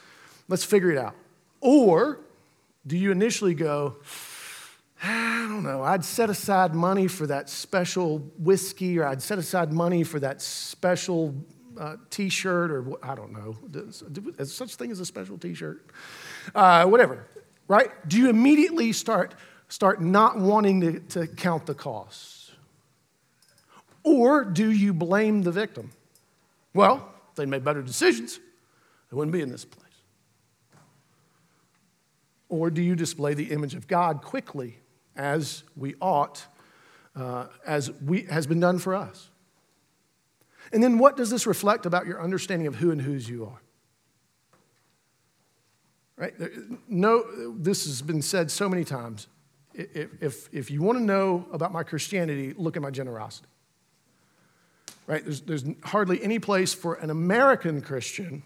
let's 0.49 0.65
figure 0.65 0.91
it 0.91 0.97
out. 0.97 1.15
Or 1.61 2.19
do 2.87 2.97
you 2.97 3.13
initially 3.13 3.53
go, 3.53 3.97
I 5.03 5.47
don't 5.49 5.63
know, 5.63 5.83
I'd 5.83 6.05
set 6.05 6.29
aside 6.29 6.75
money 6.75 7.07
for 7.07 7.27
that 7.27 7.49
special 7.49 8.19
whiskey, 8.39 8.99
or 8.99 9.07
I'd 9.07 9.23
set 9.23 9.39
aside 9.39 9.73
money 9.73 10.05
for 10.05 10.21
that 10.21 10.43
special 10.43 11.35
uh, 11.79 11.97
t 12.11 12.29
shirt, 12.29 12.71
or 12.71 12.85
I 13.03 13.15
don't 13.15 13.33
know, 13.33 13.57
is 14.39 14.55
such 14.55 14.75
thing 14.75 14.91
as 14.91 15.01
a 15.01 15.07
special 15.07 15.39
t 15.39 15.55
shirt? 15.55 15.87
Uh, 16.55 16.85
whatever, 16.85 17.27
right? 17.67 17.91
Do 18.09 18.19
you 18.19 18.29
immediately 18.29 18.93
start, 18.93 19.35
start 19.69 20.03
not 20.03 20.39
wanting 20.39 20.81
to, 20.81 21.01
to 21.01 21.27
count 21.27 21.65
the 21.67 21.75
costs? 21.75 22.53
Or 24.03 24.45
do 24.45 24.71
you 24.71 24.93
blame 24.93 25.43
the 25.43 25.53
victim? 25.53 25.91
Well, 26.75 27.13
if 27.31 27.37
they'd 27.37 27.49
made 27.49 27.65
better 27.65 27.83
decisions, 27.83 28.39
they 29.11 29.17
wouldn't 29.17 29.33
be 29.33 29.41
in 29.41 29.51
this 29.51 29.65
place. 29.65 29.87
Or 32.49 32.71
do 32.71 32.83
you 32.83 32.97
display 32.97 33.35
the 33.35 33.51
image 33.53 33.75
of 33.75 33.87
God 33.87 34.23
quickly 34.23 34.79
as 35.21 35.65
we 35.77 35.95
ought, 36.01 36.47
uh, 37.15 37.47
as 37.67 37.91
we, 38.01 38.23
has 38.23 38.47
been 38.47 38.59
done 38.59 38.79
for 38.79 38.95
us. 38.95 39.29
And 40.73 40.83
then 40.83 40.99
what 40.99 41.17
does 41.17 41.29
this 41.29 41.47
reflect 41.47 41.85
about 41.85 42.07
your 42.07 42.23
understanding 42.23 42.67
of 42.67 42.77
who 42.77 42.91
and 42.91 43.03
whose 43.03 43.29
you 43.29 43.45
are? 43.45 43.61
Right? 46.17 46.35
No, 46.89 47.53
this 47.53 47.85
has 47.85 48.01
been 48.01 48.23
said 48.23 48.51
so 48.51 48.69
many 48.69 48.85
times. 48.85 49.27
If, 49.75 50.11
if, 50.23 50.49
if 50.53 50.71
you 50.71 50.81
want 50.81 50.99
to 50.99 51.05
know 51.05 51.47
about 51.53 51.71
my 51.71 51.83
Christianity, 51.83 52.55
look 52.57 52.77
at 52.77 52.83
my 52.83 52.91
generosity. 52.91 53.49
Right? 55.07 55.23
There's, 55.23 55.43
there's 55.43 55.65
hardly 55.85 56.23
any 56.23 56.39
place 56.39 56.73
for 56.73 56.95
an 56.95 57.11
American 57.11 57.83
Christian 57.83 58.43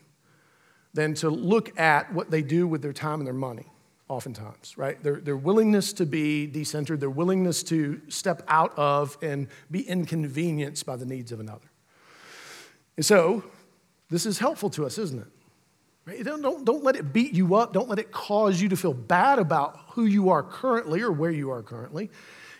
than 0.92 1.14
to 1.14 1.30
look 1.30 1.78
at 1.78 2.12
what 2.12 2.30
they 2.30 2.42
do 2.42 2.66
with 2.66 2.82
their 2.82 2.92
time 2.92 3.20
and 3.20 3.26
their 3.26 3.34
money 3.34 3.66
oftentimes, 4.08 4.76
right? 4.76 5.02
Their, 5.02 5.20
their 5.20 5.36
willingness 5.36 5.92
to 5.94 6.06
be 6.06 6.50
decentered, 6.52 7.00
their 7.00 7.10
willingness 7.10 7.62
to 7.64 8.00
step 8.08 8.42
out 8.48 8.76
of 8.76 9.16
and 9.22 9.48
be 9.70 9.80
inconvenienced 9.80 10.84
by 10.84 10.96
the 10.96 11.06
needs 11.06 11.32
of 11.32 11.40
another. 11.40 11.70
And 12.96 13.04
so, 13.04 13.44
this 14.10 14.26
is 14.26 14.38
helpful 14.38 14.70
to 14.70 14.84
us, 14.84 14.98
isn't 14.98 15.20
it? 15.20 15.28
Right? 16.06 16.22
Don't, 16.22 16.42
don't, 16.42 16.64
don't 16.64 16.84
let 16.84 16.96
it 16.96 17.12
beat 17.12 17.32
you 17.32 17.54
up. 17.54 17.72
Don't 17.72 17.88
let 17.88 17.98
it 17.98 18.12
cause 18.12 18.60
you 18.60 18.68
to 18.68 18.76
feel 18.76 18.92
bad 18.92 19.38
about 19.38 19.78
who 19.90 20.04
you 20.04 20.28
are 20.28 20.42
currently 20.42 21.00
or 21.00 21.10
where 21.10 21.30
you 21.30 21.50
are 21.50 21.62
currently. 21.62 22.10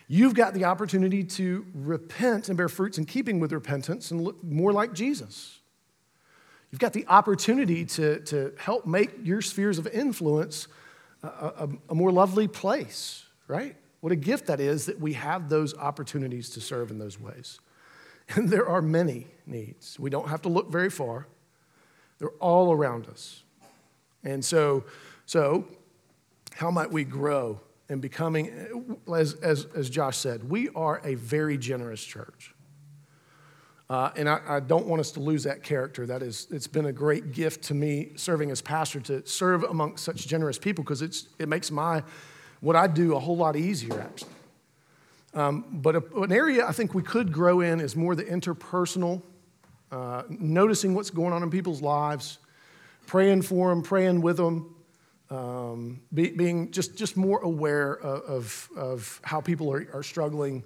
You've 0.07 0.33
got 0.33 0.53
the 0.53 0.65
opportunity 0.65 1.23
to 1.23 1.65
repent 1.73 2.49
and 2.49 2.57
bear 2.57 2.69
fruits 2.69 2.97
in 2.97 3.05
keeping 3.05 3.39
with 3.39 3.51
repentance 3.51 4.11
and 4.11 4.21
look 4.21 4.43
more 4.43 4.73
like 4.73 4.93
Jesus. 4.93 5.59
You've 6.71 6.79
got 6.79 6.93
the 6.93 7.07
opportunity 7.07 7.85
to, 7.85 8.19
to 8.21 8.53
help 8.57 8.85
make 8.85 9.11
your 9.23 9.41
spheres 9.41 9.77
of 9.77 9.87
influence 9.87 10.67
a, 11.25 11.69
a, 11.89 11.95
more 11.95 12.11
lovely 12.11 12.47
place, 12.47 13.25
right? 13.47 13.75
What 14.01 14.11
a 14.11 14.15
gift 14.15 14.47
that 14.47 14.59
is 14.59 14.85
that 14.85 14.99
we 14.99 15.13
have 15.13 15.49
those 15.49 15.75
opportunities 15.77 16.49
to 16.51 16.61
serve 16.61 16.91
in 16.91 16.99
those 16.99 17.19
ways. 17.19 17.59
And 18.29 18.49
there 18.49 18.67
are 18.67 18.81
many 18.81 19.27
needs. 19.45 19.99
We 19.99 20.09
don't 20.09 20.29
have 20.29 20.41
to 20.43 20.49
look 20.49 20.71
very 20.71 20.89
far, 20.89 21.27
they're 22.17 22.29
all 22.39 22.71
around 22.71 23.05
us. 23.05 23.43
And 24.23 24.43
so, 24.43 24.85
so 25.27 25.67
how 26.55 26.71
might 26.71 26.91
we 26.91 27.03
grow 27.03 27.59
in 27.87 27.99
becoming, 27.99 28.97
as, 29.13 29.35
as, 29.35 29.65
as 29.75 29.91
Josh 29.91 30.17
said, 30.17 30.49
we 30.49 30.69
are 30.69 31.01
a 31.03 31.13
very 31.13 31.57
generous 31.57 32.03
church. 32.03 32.54
Uh, 33.89 34.09
and 34.15 34.27
I, 34.27 34.39
I, 34.47 34.59
don't 34.61 34.87
want 34.87 34.99
us 34.99 35.11
to 35.11 35.19
lose 35.19 35.43
that 35.43 35.61
character. 35.61 36.07
That 36.07 36.23
is, 36.23 36.47
it's 36.49 36.65
been 36.65 36.87
a 36.87 36.91
great 36.91 37.33
gift 37.33 37.65
to 37.65 37.75
me 37.75 38.13
serving 38.15 38.49
as 38.49 38.59
pastor 38.59 38.99
to 39.01 39.25
serve 39.27 39.63
amongst 39.63 40.03
such 40.03 40.25
generous 40.25 40.57
people 40.57 40.83
because 40.83 41.03
it 41.03 41.47
makes 41.47 41.69
my 41.69 42.01
what 42.61 42.75
I 42.75 42.87
do 42.87 43.15
a 43.15 43.19
whole 43.19 43.37
lot 43.37 43.55
easier, 43.55 44.01
actually. 44.01 44.31
Um, 45.35 45.65
but 45.69 45.97
a, 45.97 46.21
an 46.21 46.31
area 46.31 46.65
I 46.65 46.71
think 46.71 46.95
we 46.95 47.03
could 47.03 47.31
grow 47.31 47.61
in 47.61 47.79
is 47.79 47.95
more 47.95 48.15
the 48.15 48.23
interpersonal, 48.23 49.21
uh, 49.91 50.23
noticing 50.29 50.95
what's 50.95 51.11
going 51.11 51.31
on 51.31 51.43
in 51.43 51.51
people's 51.51 51.83
lives, 51.83 52.39
praying 53.05 53.43
for 53.43 53.69
them, 53.69 53.83
praying 53.83 54.21
with 54.21 54.37
them, 54.37 54.73
um, 55.29 56.01
be, 56.11 56.31
being 56.31 56.71
just, 56.71 56.95
just 56.95 57.17
more 57.17 57.39
aware 57.39 57.93
of, 57.99 58.23
of, 58.23 58.69
of 58.75 59.21
how 59.23 59.41
people 59.41 59.71
are, 59.71 59.87
are 59.93 60.03
struggling 60.03 60.63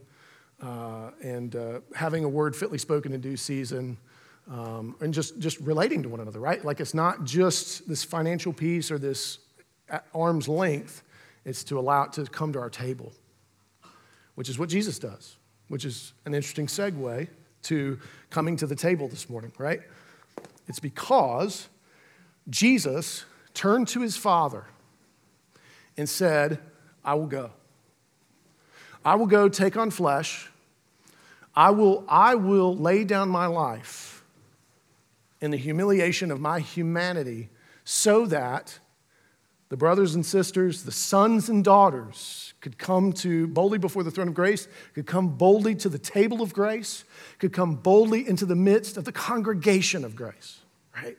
uh, 0.61 1.11
and 1.21 1.55
uh, 1.55 1.79
having 1.95 2.23
a 2.23 2.29
word 2.29 2.55
fitly 2.55 2.77
spoken 2.77 3.13
in 3.13 3.21
due 3.21 3.37
season, 3.37 3.97
Um, 4.49 4.95
and 4.99 5.13
just, 5.13 5.37
just 5.39 5.59
relating 5.61 6.01
to 6.03 6.09
one 6.09 6.21
another, 6.21 6.39
right? 6.39 6.65
Like 6.65 6.81
it's 6.81 6.95
not 6.95 7.23
just 7.23 7.87
this 7.87 8.03
financial 8.03 8.51
piece 8.51 8.89
or 8.91 8.97
this 8.97 9.39
arm's 10.11 10.47
length, 10.47 11.03
it's 11.45 11.63
to 11.65 11.77
allow 11.77 12.05
it 12.05 12.13
to 12.13 12.25
come 12.25 12.51
to 12.53 12.59
our 12.59 12.69
table, 12.69 13.11
which 14.35 14.49
is 14.49 14.57
what 14.57 14.69
Jesus 14.69 14.99
does, 14.99 15.37
which 15.67 15.85
is 15.85 16.13
an 16.25 16.33
interesting 16.33 16.67
segue 16.67 17.27
to 17.61 17.99
coming 18.31 18.57
to 18.57 18.65
the 18.65 18.75
table 18.75 19.07
this 19.07 19.29
morning, 19.29 19.51
right? 19.59 19.81
It's 20.67 20.81
because 20.81 21.69
Jesus 22.49 23.25
turned 23.53 23.87
to 23.89 24.01
his 24.01 24.17
Father 24.17 24.63
and 25.95 26.09
said, 26.09 26.57
I 27.05 27.13
will 27.13 27.29
go. 27.29 27.51
I 29.05 29.15
will 29.15 29.27
go 29.27 29.47
take 29.47 29.77
on 29.77 29.91
flesh. 29.91 30.48
I 31.55 31.71
will, 31.71 32.05
I 32.07 32.35
will 32.35 32.75
lay 32.75 33.03
down 33.03 33.29
my 33.29 33.47
life 33.47 34.23
in 35.41 35.51
the 35.51 35.57
humiliation 35.57 36.31
of 36.31 36.39
my 36.39 36.59
humanity 36.59 37.49
so 37.83 38.25
that 38.27 38.79
the 39.69 39.77
brothers 39.77 40.15
and 40.15 40.25
sisters, 40.25 40.83
the 40.83 40.91
sons 40.91 41.47
and 41.47 41.63
daughters 41.63 42.53
could 42.59 42.77
come 42.77 43.13
to 43.13 43.47
boldly 43.47 43.77
before 43.77 44.03
the 44.03 44.11
throne 44.11 44.27
of 44.27 44.33
grace, 44.33 44.67
could 44.93 45.05
come 45.05 45.29
boldly 45.29 45.75
to 45.75 45.89
the 45.89 45.99
table 45.99 46.41
of 46.41 46.53
grace, 46.53 47.03
could 47.37 47.53
come 47.53 47.75
boldly 47.75 48.27
into 48.27 48.45
the 48.45 48.55
midst 48.55 48.97
of 48.97 49.05
the 49.05 49.11
congregation 49.11 50.03
of 50.03 50.15
grace, 50.15 50.59
right? 50.95 51.17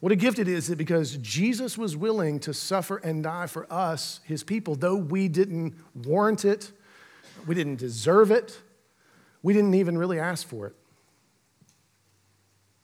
What 0.00 0.12
a 0.12 0.16
gift 0.16 0.38
it 0.38 0.46
is 0.46 0.68
that 0.68 0.78
because 0.78 1.16
Jesus 1.16 1.76
was 1.76 1.96
willing 1.96 2.38
to 2.40 2.54
suffer 2.54 2.98
and 2.98 3.24
die 3.24 3.48
for 3.48 3.70
us, 3.72 4.20
his 4.24 4.44
people, 4.44 4.76
though 4.76 4.96
we 4.96 5.26
didn't 5.26 5.74
warrant 5.94 6.44
it, 6.44 6.70
we 7.46 7.54
didn't 7.54 7.76
deserve 7.76 8.30
it, 8.30 8.60
we 9.46 9.52
didn't 9.52 9.74
even 9.74 9.96
really 9.96 10.18
ask 10.18 10.44
for 10.44 10.66
it. 10.66 10.74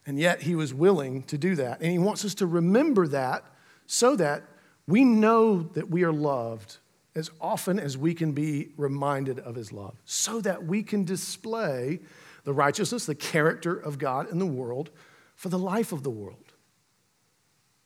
And 0.06 0.16
yet 0.16 0.42
he 0.42 0.54
was 0.54 0.72
willing 0.72 1.24
to 1.24 1.36
do 1.36 1.56
that. 1.56 1.80
And 1.80 1.90
he 1.90 1.98
wants 1.98 2.24
us 2.24 2.36
to 2.36 2.46
remember 2.46 3.08
that 3.08 3.42
so 3.86 4.14
that 4.14 4.44
we 4.86 5.02
know 5.02 5.64
that 5.74 5.90
we 5.90 6.04
are 6.04 6.12
loved 6.12 6.76
as 7.16 7.32
often 7.40 7.80
as 7.80 7.98
we 7.98 8.14
can 8.14 8.30
be 8.30 8.68
reminded 8.76 9.40
of 9.40 9.56
his 9.56 9.72
love, 9.72 9.96
so 10.04 10.40
that 10.42 10.64
we 10.64 10.84
can 10.84 11.04
display 11.04 11.98
the 12.44 12.52
righteousness, 12.52 13.06
the 13.06 13.16
character 13.16 13.74
of 13.74 13.98
God 13.98 14.30
in 14.30 14.38
the 14.38 14.46
world 14.46 14.90
for 15.34 15.48
the 15.48 15.58
life 15.58 15.90
of 15.90 16.04
the 16.04 16.10
world. 16.10 16.52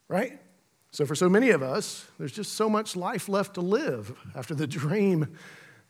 Right? 0.07 0.39
So, 0.91 1.07
for 1.07 1.15
so 1.15 1.31
many 1.31 1.49
of 1.49 1.63
us, 1.63 2.07
there's 2.19 2.31
just 2.31 2.53
so 2.53 2.69
much 2.69 2.95
life 2.95 3.27
left 3.27 3.55
to 3.55 3.63
live 3.63 4.15
after 4.35 4.55
the 4.55 4.67
dream 4.67 5.35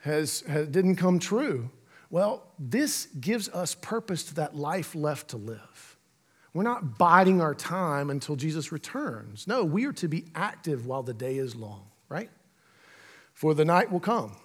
has, 0.02 0.42
has, 0.42 0.68
didn't 0.68 0.96
come 0.96 1.18
true. 1.18 1.68
Well, 2.10 2.44
this 2.58 3.06
gives 3.20 3.48
us 3.48 3.74
purpose 3.74 4.24
to 4.24 4.34
that 4.36 4.54
life 4.54 4.94
left 4.94 5.28
to 5.28 5.36
live. 5.36 5.96
We're 6.54 6.62
not 6.62 6.96
biding 6.96 7.40
our 7.40 7.54
time 7.54 8.08
until 8.08 8.36
Jesus 8.36 8.72
returns. 8.72 9.46
No, 9.46 9.64
we 9.64 9.84
are 9.86 9.92
to 9.94 10.08
be 10.08 10.24
active 10.34 10.86
while 10.86 11.02
the 11.02 11.12
day 11.12 11.36
is 11.36 11.54
long, 11.54 11.86
right? 12.08 12.30
For 13.34 13.52
the 13.52 13.64
night 13.64 13.92
will 13.92 14.00
come. 14.00 14.36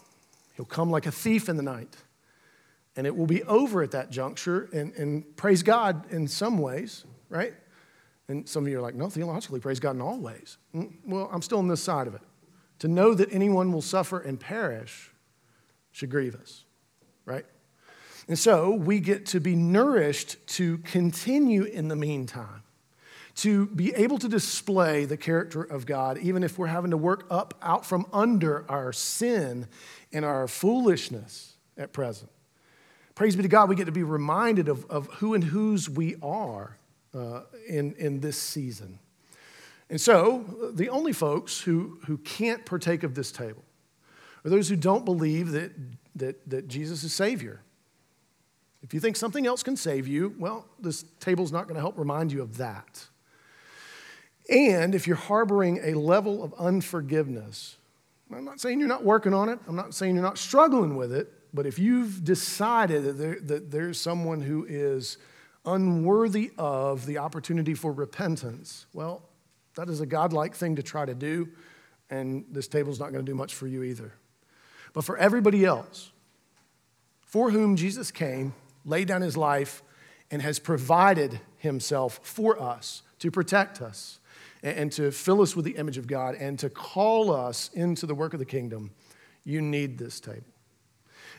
He'll 0.56 0.66
come 0.66 0.92
like 0.92 1.06
a 1.06 1.12
thief 1.12 1.48
in 1.48 1.56
the 1.56 1.64
night. 1.64 1.96
And 2.98 3.08
it 3.08 3.16
will 3.16 3.28
be 3.28 3.44
over 3.44 3.82
at 3.82 3.92
that 3.92 4.10
juncture. 4.10 4.70
And, 4.74 4.94
and 4.96 5.38
praise 5.38 5.64
God 5.64 6.12
in 6.12 6.28
some 6.28 6.58
ways, 6.58 7.06
right? 7.30 7.54
And 8.28 8.48
some 8.48 8.64
of 8.64 8.70
you 8.70 8.80
are 8.80 8.82
like, 8.82 8.96
no, 8.96 9.10
theologically, 9.10 9.60
praise 9.60 9.80
God 9.80 9.96
in 9.96 10.02
all 10.02 10.20
ways. 10.20 10.58
Mm, 10.76 10.92
well, 11.06 11.30
I'm 11.32 11.42
still 11.42 11.60
on 11.60 11.68
this 11.68 11.82
side 11.82 12.08
of 12.08 12.16
it. 12.16 12.22
To 12.80 12.88
know 12.88 13.14
that 13.14 13.32
anyone 13.32 13.72
will 13.72 13.82
suffer 13.82 14.20
and 14.20 14.40
perish 14.40 15.12
should 15.92 16.10
grieve 16.10 16.36
us, 16.36 16.66
right? 17.26 17.46
And 18.28 18.38
so 18.38 18.72
we 18.72 19.00
get 19.00 19.26
to 19.28 19.40
be 19.40 19.56
nourished 19.56 20.46
to 20.56 20.78
continue 20.80 21.64
in 21.64 21.88
the 21.88 21.96
meantime, 21.96 22.64
to 23.36 23.68
be 23.68 23.94
able 23.96 24.20
to 24.20 24.30
display 24.30 25.06
the 25.06 25.18
character 25.18 25.64
of 25.64 25.86
God, 25.86 26.18
even 26.20 26.44
if 26.44 26.58
we're 26.58 26.68
having 26.68 26.92
to 26.92 26.98
work 26.98 27.26
up 27.30 27.56
out 27.62 27.86
from 27.86 28.06
under 28.14 28.70
our 28.70 28.94
sin 28.94 29.68
and 30.14 30.24
our 30.24 30.48
foolishness 30.48 31.56
at 31.78 31.94
present. 31.94 32.30
Praise 33.16 33.36
be 33.36 33.44
to 33.44 33.50
God, 33.50 33.70
we 33.70 33.76
get 33.76 33.86
to 33.86 33.92
be 33.92 34.04
reminded 34.04 34.70
of, 34.70 34.86
of 34.86 35.08
who 35.16 35.34
and 35.34 35.44
whose 35.44 35.90
we 35.90 36.16
are 36.22 36.78
uh, 37.14 37.42
in, 37.68 37.94
in 37.94 38.20
this 38.20 38.38
season. 38.38 39.00
And 39.90 40.00
so, 40.00 40.72
the 40.74 40.88
only 40.88 41.12
folks 41.12 41.60
who, 41.60 42.00
who 42.06 42.18
can't 42.20 42.66
partake 42.66 43.04
of 43.04 43.14
this 43.14 43.32
table 43.32 43.64
are 44.46 44.50
those 44.50 44.70
who 44.70 44.78
don't 44.78 45.04
believe 45.04 45.52
that, 45.52 45.72
that, 46.16 46.50
that 46.50 46.68
Jesus 46.68 47.04
is 47.04 47.14
Savior 47.14 47.62
if 48.84 48.94
you 48.94 49.00
think 49.00 49.16
something 49.16 49.46
else 49.46 49.64
can 49.64 49.76
save 49.76 50.08
you, 50.08 50.36
well, 50.40 50.66
this 50.80 51.06
table's 51.20 51.52
not 51.52 51.66
going 51.66 51.76
to 51.76 51.82
help 51.82 51.98
remind 51.98 52.32
you 52.32 52.42
of 52.42 52.58
that. 52.58 53.08
And 54.50 54.96
if 54.96 55.06
you're 55.06 55.16
harboring 55.16 55.80
a 55.84 55.94
level 55.94 56.44
of 56.44 56.54
unforgiveness, 56.56 57.78
I'm 58.34 58.44
not 58.44 58.60
saying 58.60 58.80
you're 58.80 58.88
not 58.88 59.04
working 59.04 59.34
on 59.34 59.50
it, 59.50 59.60
I'm 59.68 59.76
not 59.76 59.94
saying 59.94 60.16
you're 60.16 60.24
not 60.24 60.38
struggling 60.38 60.96
with 60.96 61.14
it, 61.14 61.32
but 61.54 61.66
if 61.66 61.78
you've 61.78 62.24
decided 62.24 63.04
that, 63.04 63.18
there, 63.18 63.40
that 63.42 63.72
there's 63.72 64.00
someone 64.00 64.42
who 64.42 64.66
is 64.68 65.18
unworthy 65.66 66.52
of 66.58 67.06
the 67.06 67.20
opportunity 67.20 67.76
for 67.76 67.92
repentance, 67.92 68.88
well, 68.94 69.22
that 69.76 69.90
is 69.90 70.02
a 70.02 70.06
godlike 70.06 70.56
thing 70.56 70.76
to 70.78 70.84
try 70.84 71.06
to 71.06 71.14
do, 71.14 71.48
and 72.10 72.46
this 72.50 72.68
table's 72.68 73.00
not 73.00 73.12
going 73.12 73.24
to 73.24 73.32
do 73.32 73.36
much 73.36 73.54
for 73.54 73.68
you 73.68 73.84
either. 73.84 74.14
But 74.94 75.04
for 75.04 75.18
everybody 75.18 75.66
else, 75.66 76.12
for 77.22 77.52
whom 77.52 77.76
Jesus 77.76 78.12
came, 78.12 78.54
laid 78.86 79.08
down 79.08 79.22
his 79.22 79.38
life, 79.38 79.84
and 80.30 80.42
has 80.42 80.60
provided 80.60 81.40
himself 81.58 82.20
for 82.24 82.62
us 82.62 83.04
to 83.20 83.30
protect 83.30 83.82
us 83.82 84.20
and 84.64 84.92
to 84.94 85.12
fill 85.12 85.42
us 85.42 85.56
with 85.56 85.66
the 85.66 85.72
image 85.72 85.98
of 85.98 86.08
God 86.08 86.36
and 86.36 86.58
to 86.60 86.70
call 86.70 87.34
us 87.34 87.70
into 87.74 88.06
the 88.06 88.16
work 88.16 88.34
of 88.34 88.40
the 88.40 88.46
kingdom, 88.46 88.92
you 89.44 89.62
need 89.62 89.98
this 89.98 90.20
table. 90.20 90.46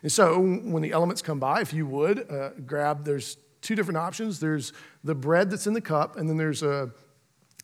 And 0.03 0.11
so 0.11 0.41
when 0.41 0.83
the 0.83 0.93
elements 0.93 1.23
come 1.23 1.39
by, 1.39 1.61
if 1.61 1.73
you 1.73 1.87
would, 1.87 2.31
uh, 2.31 2.51
grab, 2.67 3.05
there's 3.05 3.37
two 3.61 3.77
different 3.77 3.99
options. 3.99 4.41
There's 4.41 4.73
the 5.05 5.15
bread 5.15 5.51
that's 5.51 5.67
in 5.67 5.75
the 5.75 5.81
cup, 5.81 6.17
and 6.17 6.29
then 6.29 6.37
there's 6.37 6.63
a, 6.63 6.91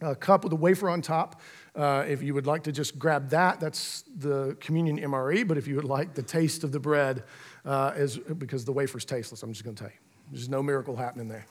a 0.01 0.15
cup 0.15 0.45
with 0.45 0.53
a 0.53 0.57
wafer 0.57 0.89
on 0.89 1.03
top. 1.03 1.41
Uh, 1.79 2.05
if 2.09 2.25
you 2.25 2.35
would 2.35 2.47
like 2.47 2.65
to 2.65 2.73
just 2.73 2.99
grab 2.99 3.31
that, 3.31 3.61
that's 3.61 4.03
the 4.19 4.57
communion 4.59 4.99
MRE. 4.99 5.47
But 5.47 5.59
if 5.59 5.69
you 5.69 5.77
would 5.77 5.85
like 5.85 6.13
the 6.13 6.25
taste 6.25 6.65
of 6.65 6.73
the 6.73 6.81
bread, 6.81 7.23
uh, 7.65 7.93
is 7.95 8.19
because 8.19 8.65
the 8.65 8.73
wafer's 8.73 9.05
tasteless. 9.05 9.45
I'm 9.45 9.53
just 9.53 9.65
going 9.65 9.77
to 9.77 9.85
tell 9.85 9.91
you, 9.91 9.99
there's 10.33 10.49
no 10.49 10.61
miracle 10.61 10.97
happening 10.97 11.29
there. 11.29 11.47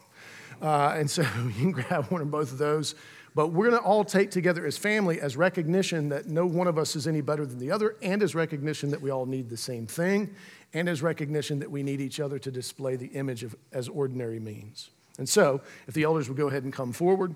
Uh, 0.61 0.95
and 0.97 1.09
so 1.09 1.21
you 1.45 1.51
can 1.53 1.71
grab 1.71 2.07
one 2.07 2.21
or 2.21 2.25
both 2.25 2.51
of 2.51 2.57
those. 2.57 2.95
But 3.35 3.49
we're 3.49 3.69
going 3.69 3.81
to 3.81 3.87
all 3.87 4.03
take 4.03 4.29
together 4.31 4.65
as 4.65 4.77
family 4.77 5.21
as 5.21 5.37
recognition 5.37 6.09
that 6.09 6.25
no 6.25 6.45
one 6.45 6.67
of 6.67 6.77
us 6.77 6.95
is 6.95 7.07
any 7.07 7.21
better 7.21 7.45
than 7.45 7.59
the 7.59 7.71
other, 7.71 7.95
and 8.01 8.21
as 8.21 8.35
recognition 8.35 8.89
that 8.91 9.01
we 9.01 9.11
all 9.11 9.27
need 9.27 9.47
the 9.47 9.57
same 9.57 9.87
thing, 9.87 10.33
and 10.73 10.89
as 10.89 11.01
recognition 11.01 11.59
that 11.59 11.71
we 11.71 11.83
need 11.83 12.01
each 12.01 12.19
other 12.19 12.37
to 12.39 12.51
display 12.51 12.95
the 12.95 13.07
image 13.07 13.43
of 13.43 13.55
as 13.71 13.87
ordinary 13.87 14.39
means. 14.39 14.89
And 15.19 15.29
so, 15.29 15.61
if 15.87 15.93
the 15.93 16.03
elders 16.03 16.27
would 16.27 16.37
go 16.37 16.47
ahead 16.47 16.63
and 16.63 16.73
come 16.73 16.91
forward, 16.91 17.35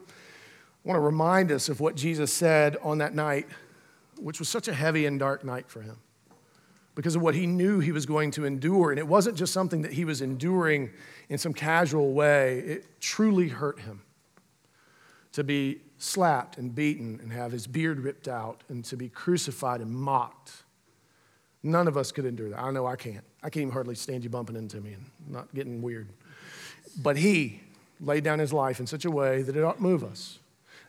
I 0.84 0.88
want 0.88 0.98
to 0.98 1.02
remind 1.02 1.52
us 1.52 1.70
of 1.70 1.80
what 1.80 1.96
Jesus 1.96 2.34
said 2.34 2.78
on 2.82 2.98
that 3.00 3.14
night, 3.14 3.48
which 4.20 4.40
was 4.40 4.50
such 4.50 4.68
a 4.68 4.74
heavy 4.74 5.06
and 5.06 5.20
dark 5.20 5.44
night 5.44 5.70
for 5.70 5.82
him 5.82 5.98
because 6.96 7.16
of 7.16 7.22
what 7.22 7.36
he 7.36 7.48
knew 7.48 7.80
he 7.80 7.92
was 7.92 8.06
going 8.06 8.32
to 8.32 8.46
endure. 8.46 8.92
And 8.92 9.00
it 9.00 9.08
wasn't 9.08 9.38
just 9.38 9.54
something 9.54 9.84
that 9.84 9.94
he 9.94 10.06
was 10.06 10.22
enduring 10.22 10.90
in 11.30 11.38
some 11.38 11.54
casual 11.54 12.14
way, 12.14 12.60
it 12.60 13.00
truly 13.00 13.48
hurt 13.48 13.80
him 13.80 14.02
to 15.34 15.44
be 15.44 15.80
slapped 15.98 16.58
and 16.58 16.76
beaten 16.76 17.20
and 17.22 17.32
have 17.32 17.52
his 17.52 17.68
beard 17.68 18.00
ripped 18.00 18.28
out 18.28 18.64
and 18.68 18.84
to 18.86 18.98
be 18.98 19.08
crucified 19.08 19.80
and 19.82 19.92
mocked. 19.92 20.64
None 21.64 21.88
of 21.88 21.96
us 21.96 22.12
could 22.12 22.26
endure 22.26 22.50
that. 22.50 22.60
I 22.60 22.72
know 22.72 22.86
I 22.86 22.96
can't. 22.96 23.24
I 23.42 23.50
can't 23.50 23.64
even 23.64 23.74
hardly 23.74 23.96
stand 23.96 24.24
you 24.24 24.30
bumping 24.30 24.56
into 24.56 24.82
me 24.82 24.94
and 24.94 25.06
not 25.28 25.54
getting 25.54 25.82
weird. 25.82 26.10
But 27.02 27.18
he 27.18 27.62
laid 28.02 28.24
down 28.24 28.40
his 28.40 28.52
life 28.52 28.80
in 28.80 28.88
such 28.88 29.06
a 29.06 29.12
way 29.12 29.44
that 29.44 29.56
it 29.56 29.64
ought 29.64 29.78
to 29.78 29.82
move 29.82 30.04
us. 30.04 30.40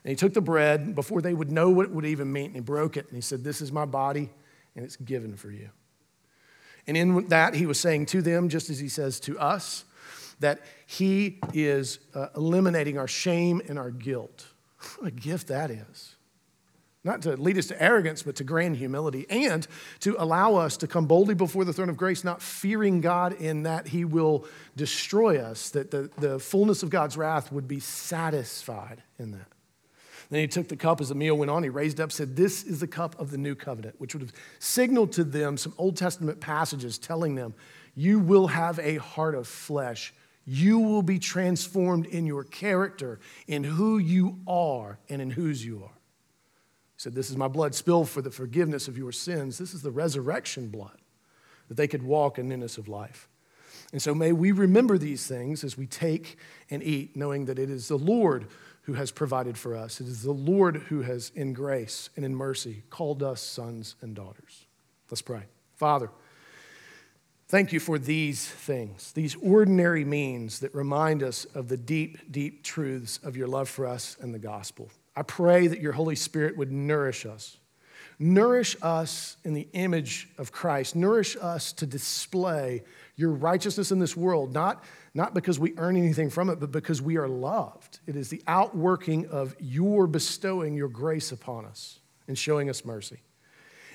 And 0.03 0.09
he 0.09 0.15
took 0.15 0.33
the 0.33 0.41
bread 0.41 0.95
before 0.95 1.21
they 1.21 1.33
would 1.33 1.51
know 1.51 1.69
what 1.69 1.85
it 1.85 1.91
would 1.91 2.05
even 2.05 2.31
mean, 2.31 2.47
and 2.47 2.55
he 2.55 2.61
broke 2.61 2.97
it 2.97 3.07
and 3.07 3.15
he 3.15 3.21
said, 3.21 3.43
This 3.43 3.61
is 3.61 3.71
my 3.71 3.85
body, 3.85 4.29
and 4.75 4.83
it's 4.83 4.97
given 4.97 5.35
for 5.35 5.49
you. 5.49 5.69
And 6.85 6.97
in 6.97 7.27
that, 7.29 7.53
he 7.53 7.65
was 7.65 7.79
saying 7.79 8.07
to 8.07 8.21
them, 8.21 8.49
just 8.49 8.69
as 8.69 8.79
he 8.79 8.89
says 8.89 9.19
to 9.21 9.39
us, 9.39 9.85
that 10.41 10.59
he 10.85 11.39
is 11.53 11.99
uh, 12.13 12.27
eliminating 12.35 12.97
our 12.97 13.07
shame 13.07 13.61
and 13.67 13.79
our 13.79 13.91
guilt. 13.91 14.47
What 14.99 15.07
a 15.07 15.11
gift 15.11 15.47
that 15.47 15.71
is. 15.71 16.17
Not 17.05 17.21
to 17.21 17.37
lead 17.37 17.57
us 17.57 17.67
to 17.67 17.81
arrogance, 17.81 18.23
but 18.23 18.35
to 18.37 18.43
grand 18.43 18.77
humility, 18.77 19.25
and 19.29 19.65
to 20.01 20.15
allow 20.19 20.55
us 20.55 20.75
to 20.77 20.87
come 20.87 21.05
boldly 21.05 21.35
before 21.35 21.63
the 21.63 21.71
throne 21.71 21.89
of 21.89 21.95
grace, 21.95 22.25
not 22.25 22.41
fearing 22.41 22.99
God 22.99 23.33
in 23.33 23.63
that 23.63 23.87
he 23.87 24.03
will 24.03 24.45
destroy 24.75 25.37
us, 25.37 25.69
that 25.71 25.91
the, 25.91 26.09
the 26.17 26.39
fullness 26.39 26.83
of 26.83 26.89
God's 26.89 27.15
wrath 27.15 27.51
would 27.51 27.67
be 27.67 27.79
satisfied 27.79 29.03
in 29.17 29.31
that. 29.31 29.52
Then 30.29 30.41
he 30.41 30.47
took 30.47 30.67
the 30.67 30.75
cup 30.75 31.01
as 31.01 31.09
the 31.09 31.15
meal 31.15 31.35
went 31.35 31.51
on. 31.51 31.63
He 31.63 31.69
raised 31.69 31.99
up, 31.99 32.11
said, 32.11 32.35
This 32.35 32.63
is 32.63 32.79
the 32.79 32.87
cup 32.87 33.19
of 33.19 33.31
the 33.31 33.37
new 33.37 33.55
covenant, 33.55 33.95
which 33.99 34.13
would 34.13 34.21
have 34.21 34.33
signaled 34.59 35.11
to 35.13 35.23
them 35.23 35.57
some 35.57 35.73
Old 35.77 35.97
Testament 35.97 36.39
passages 36.39 36.97
telling 36.97 37.35
them, 37.35 37.53
You 37.95 38.19
will 38.19 38.47
have 38.47 38.79
a 38.79 38.97
heart 38.97 39.35
of 39.35 39.47
flesh. 39.47 40.13
You 40.45 40.79
will 40.79 41.03
be 41.03 41.19
transformed 41.19 42.05
in 42.05 42.25
your 42.25 42.43
character, 42.43 43.19
in 43.47 43.63
who 43.63 43.97
you 43.97 44.39
are, 44.45 44.99
and 45.09 45.21
in 45.21 45.29
whose 45.29 45.65
you 45.65 45.83
are. 45.83 45.97
He 46.95 46.99
said, 46.99 47.13
This 47.13 47.29
is 47.29 47.37
my 47.37 47.47
blood 47.47 47.75
spilled 47.75 48.09
for 48.09 48.21
the 48.21 48.31
forgiveness 48.31 48.87
of 48.87 48.97
your 48.97 49.11
sins. 49.11 49.57
This 49.57 49.73
is 49.73 49.81
the 49.81 49.91
resurrection 49.91 50.67
blood, 50.69 50.97
that 51.67 51.75
they 51.75 51.87
could 51.87 52.03
walk 52.03 52.37
in 52.39 52.49
newness 52.49 52.77
of 52.77 52.87
life. 52.87 53.29
And 53.93 54.01
so 54.01 54.15
may 54.15 54.31
we 54.31 54.51
remember 54.51 54.97
these 54.97 55.27
things 55.27 55.63
as 55.63 55.77
we 55.77 55.85
take 55.85 56.37
and 56.71 56.81
eat, 56.81 57.15
knowing 57.15 57.45
that 57.45 57.59
it 57.59 57.69
is 57.69 57.87
the 57.87 57.97
Lord 57.97 58.47
who 58.83 58.93
has 58.93 59.11
provided 59.11 59.57
for 59.57 59.75
us. 59.75 59.99
It 60.01 60.07
is 60.07 60.23
the 60.23 60.31
Lord 60.31 60.77
who 60.77 61.01
has, 61.01 61.31
in 61.35 61.53
grace 61.53 62.09
and 62.15 62.25
in 62.25 62.35
mercy, 62.35 62.83
called 62.89 63.23
us 63.23 63.41
sons 63.41 63.95
and 64.01 64.15
daughters. 64.15 64.65
Let's 65.09 65.21
pray. 65.21 65.43
Father, 65.75 66.09
thank 67.47 67.71
you 67.71 67.79
for 67.79 67.97
these 67.97 68.47
things, 68.47 69.11
these 69.13 69.35
ordinary 69.41 70.05
means 70.05 70.59
that 70.59 70.73
remind 70.75 71.23
us 71.23 71.45
of 71.45 71.69
the 71.69 71.77
deep, 71.77 72.31
deep 72.31 72.63
truths 72.63 73.19
of 73.23 73.37
your 73.37 73.47
love 73.47 73.69
for 73.69 73.85
us 73.85 74.17
and 74.19 74.33
the 74.33 74.39
gospel. 74.39 74.89
I 75.15 75.21
pray 75.21 75.67
that 75.67 75.79
your 75.79 75.93
Holy 75.93 76.15
Spirit 76.15 76.57
would 76.57 76.71
nourish 76.71 77.25
us. 77.25 77.57
Nourish 78.19 78.75
us 78.81 79.37
in 79.43 79.53
the 79.53 79.67
image 79.73 80.29
of 80.37 80.51
Christ. 80.51 80.95
Nourish 80.95 81.35
us 81.37 81.73
to 81.73 81.85
display 81.85 82.83
your 83.15 83.31
righteousness 83.31 83.91
in 83.91 83.99
this 83.99 84.17
world, 84.17 84.53
not, 84.53 84.83
not 85.13 85.33
because 85.33 85.59
we 85.59 85.73
earn 85.77 85.95
anything 85.95 86.29
from 86.29 86.49
it, 86.49 86.59
but 86.59 86.71
because 86.71 87.01
we 87.01 87.17
are 87.17 87.27
loved. 87.27 87.99
It 88.07 88.15
is 88.15 88.29
the 88.29 88.41
outworking 88.47 89.27
of 89.27 89.55
your 89.59 90.07
bestowing 90.07 90.75
your 90.75 90.87
grace 90.87 91.31
upon 91.31 91.65
us 91.65 91.99
and 92.27 92.37
showing 92.37 92.69
us 92.69 92.83
mercy. 92.83 93.19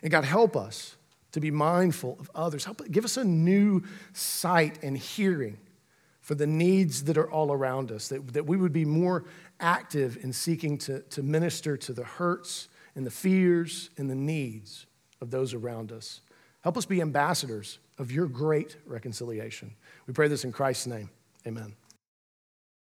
And 0.03 0.13
God, 0.13 0.25
help 0.25 0.57
us 0.57 0.97
to 1.33 1.41
be 1.41 1.51
mindful 1.51 2.17
of 2.21 2.31
others. 2.35 2.65
Help 2.65 2.83
give 2.91 3.05
us 3.05 3.17
a 3.17 3.25
new 3.25 3.83
sight 4.13 4.79
and 4.83 4.97
hearing 4.97 5.59
for 6.21 6.35
the 6.35 6.47
needs 6.47 7.05
that 7.05 7.17
are 7.17 7.31
all 7.31 7.53
around 7.53 7.91
us, 7.91 8.09
that, 8.09 8.35
that 8.35 8.47
we 8.47 8.57
would 8.57 8.73
be 8.73 8.85
more 8.85 9.25
active 9.61 10.19
in 10.23 10.33
seeking 10.33 10.77
to, 10.77 11.01
to 11.01 11.23
minister 11.23 11.77
to 11.77 11.93
the 11.93 12.05
hurts 12.05 12.69
and 12.95 13.07
the 13.07 13.11
fears 13.11 13.91
and 13.97 14.11
the 14.11 14.15
needs 14.15 14.87
of 15.21 15.31
those 15.31 15.55
around 15.55 15.91
us. 15.91 16.21
Help 16.63 16.77
us 16.77 16.85
be 16.85 17.01
ambassadors 17.01 17.79
of 17.99 18.11
your 18.13 18.27
great 18.27 18.77
reconciliation. 18.87 19.75
We 20.07 20.15
pray 20.15 20.29
this 20.29 20.45
in 20.45 20.53
Christ's 20.53 20.87
name. 20.87 21.11
Amen. 21.47 21.75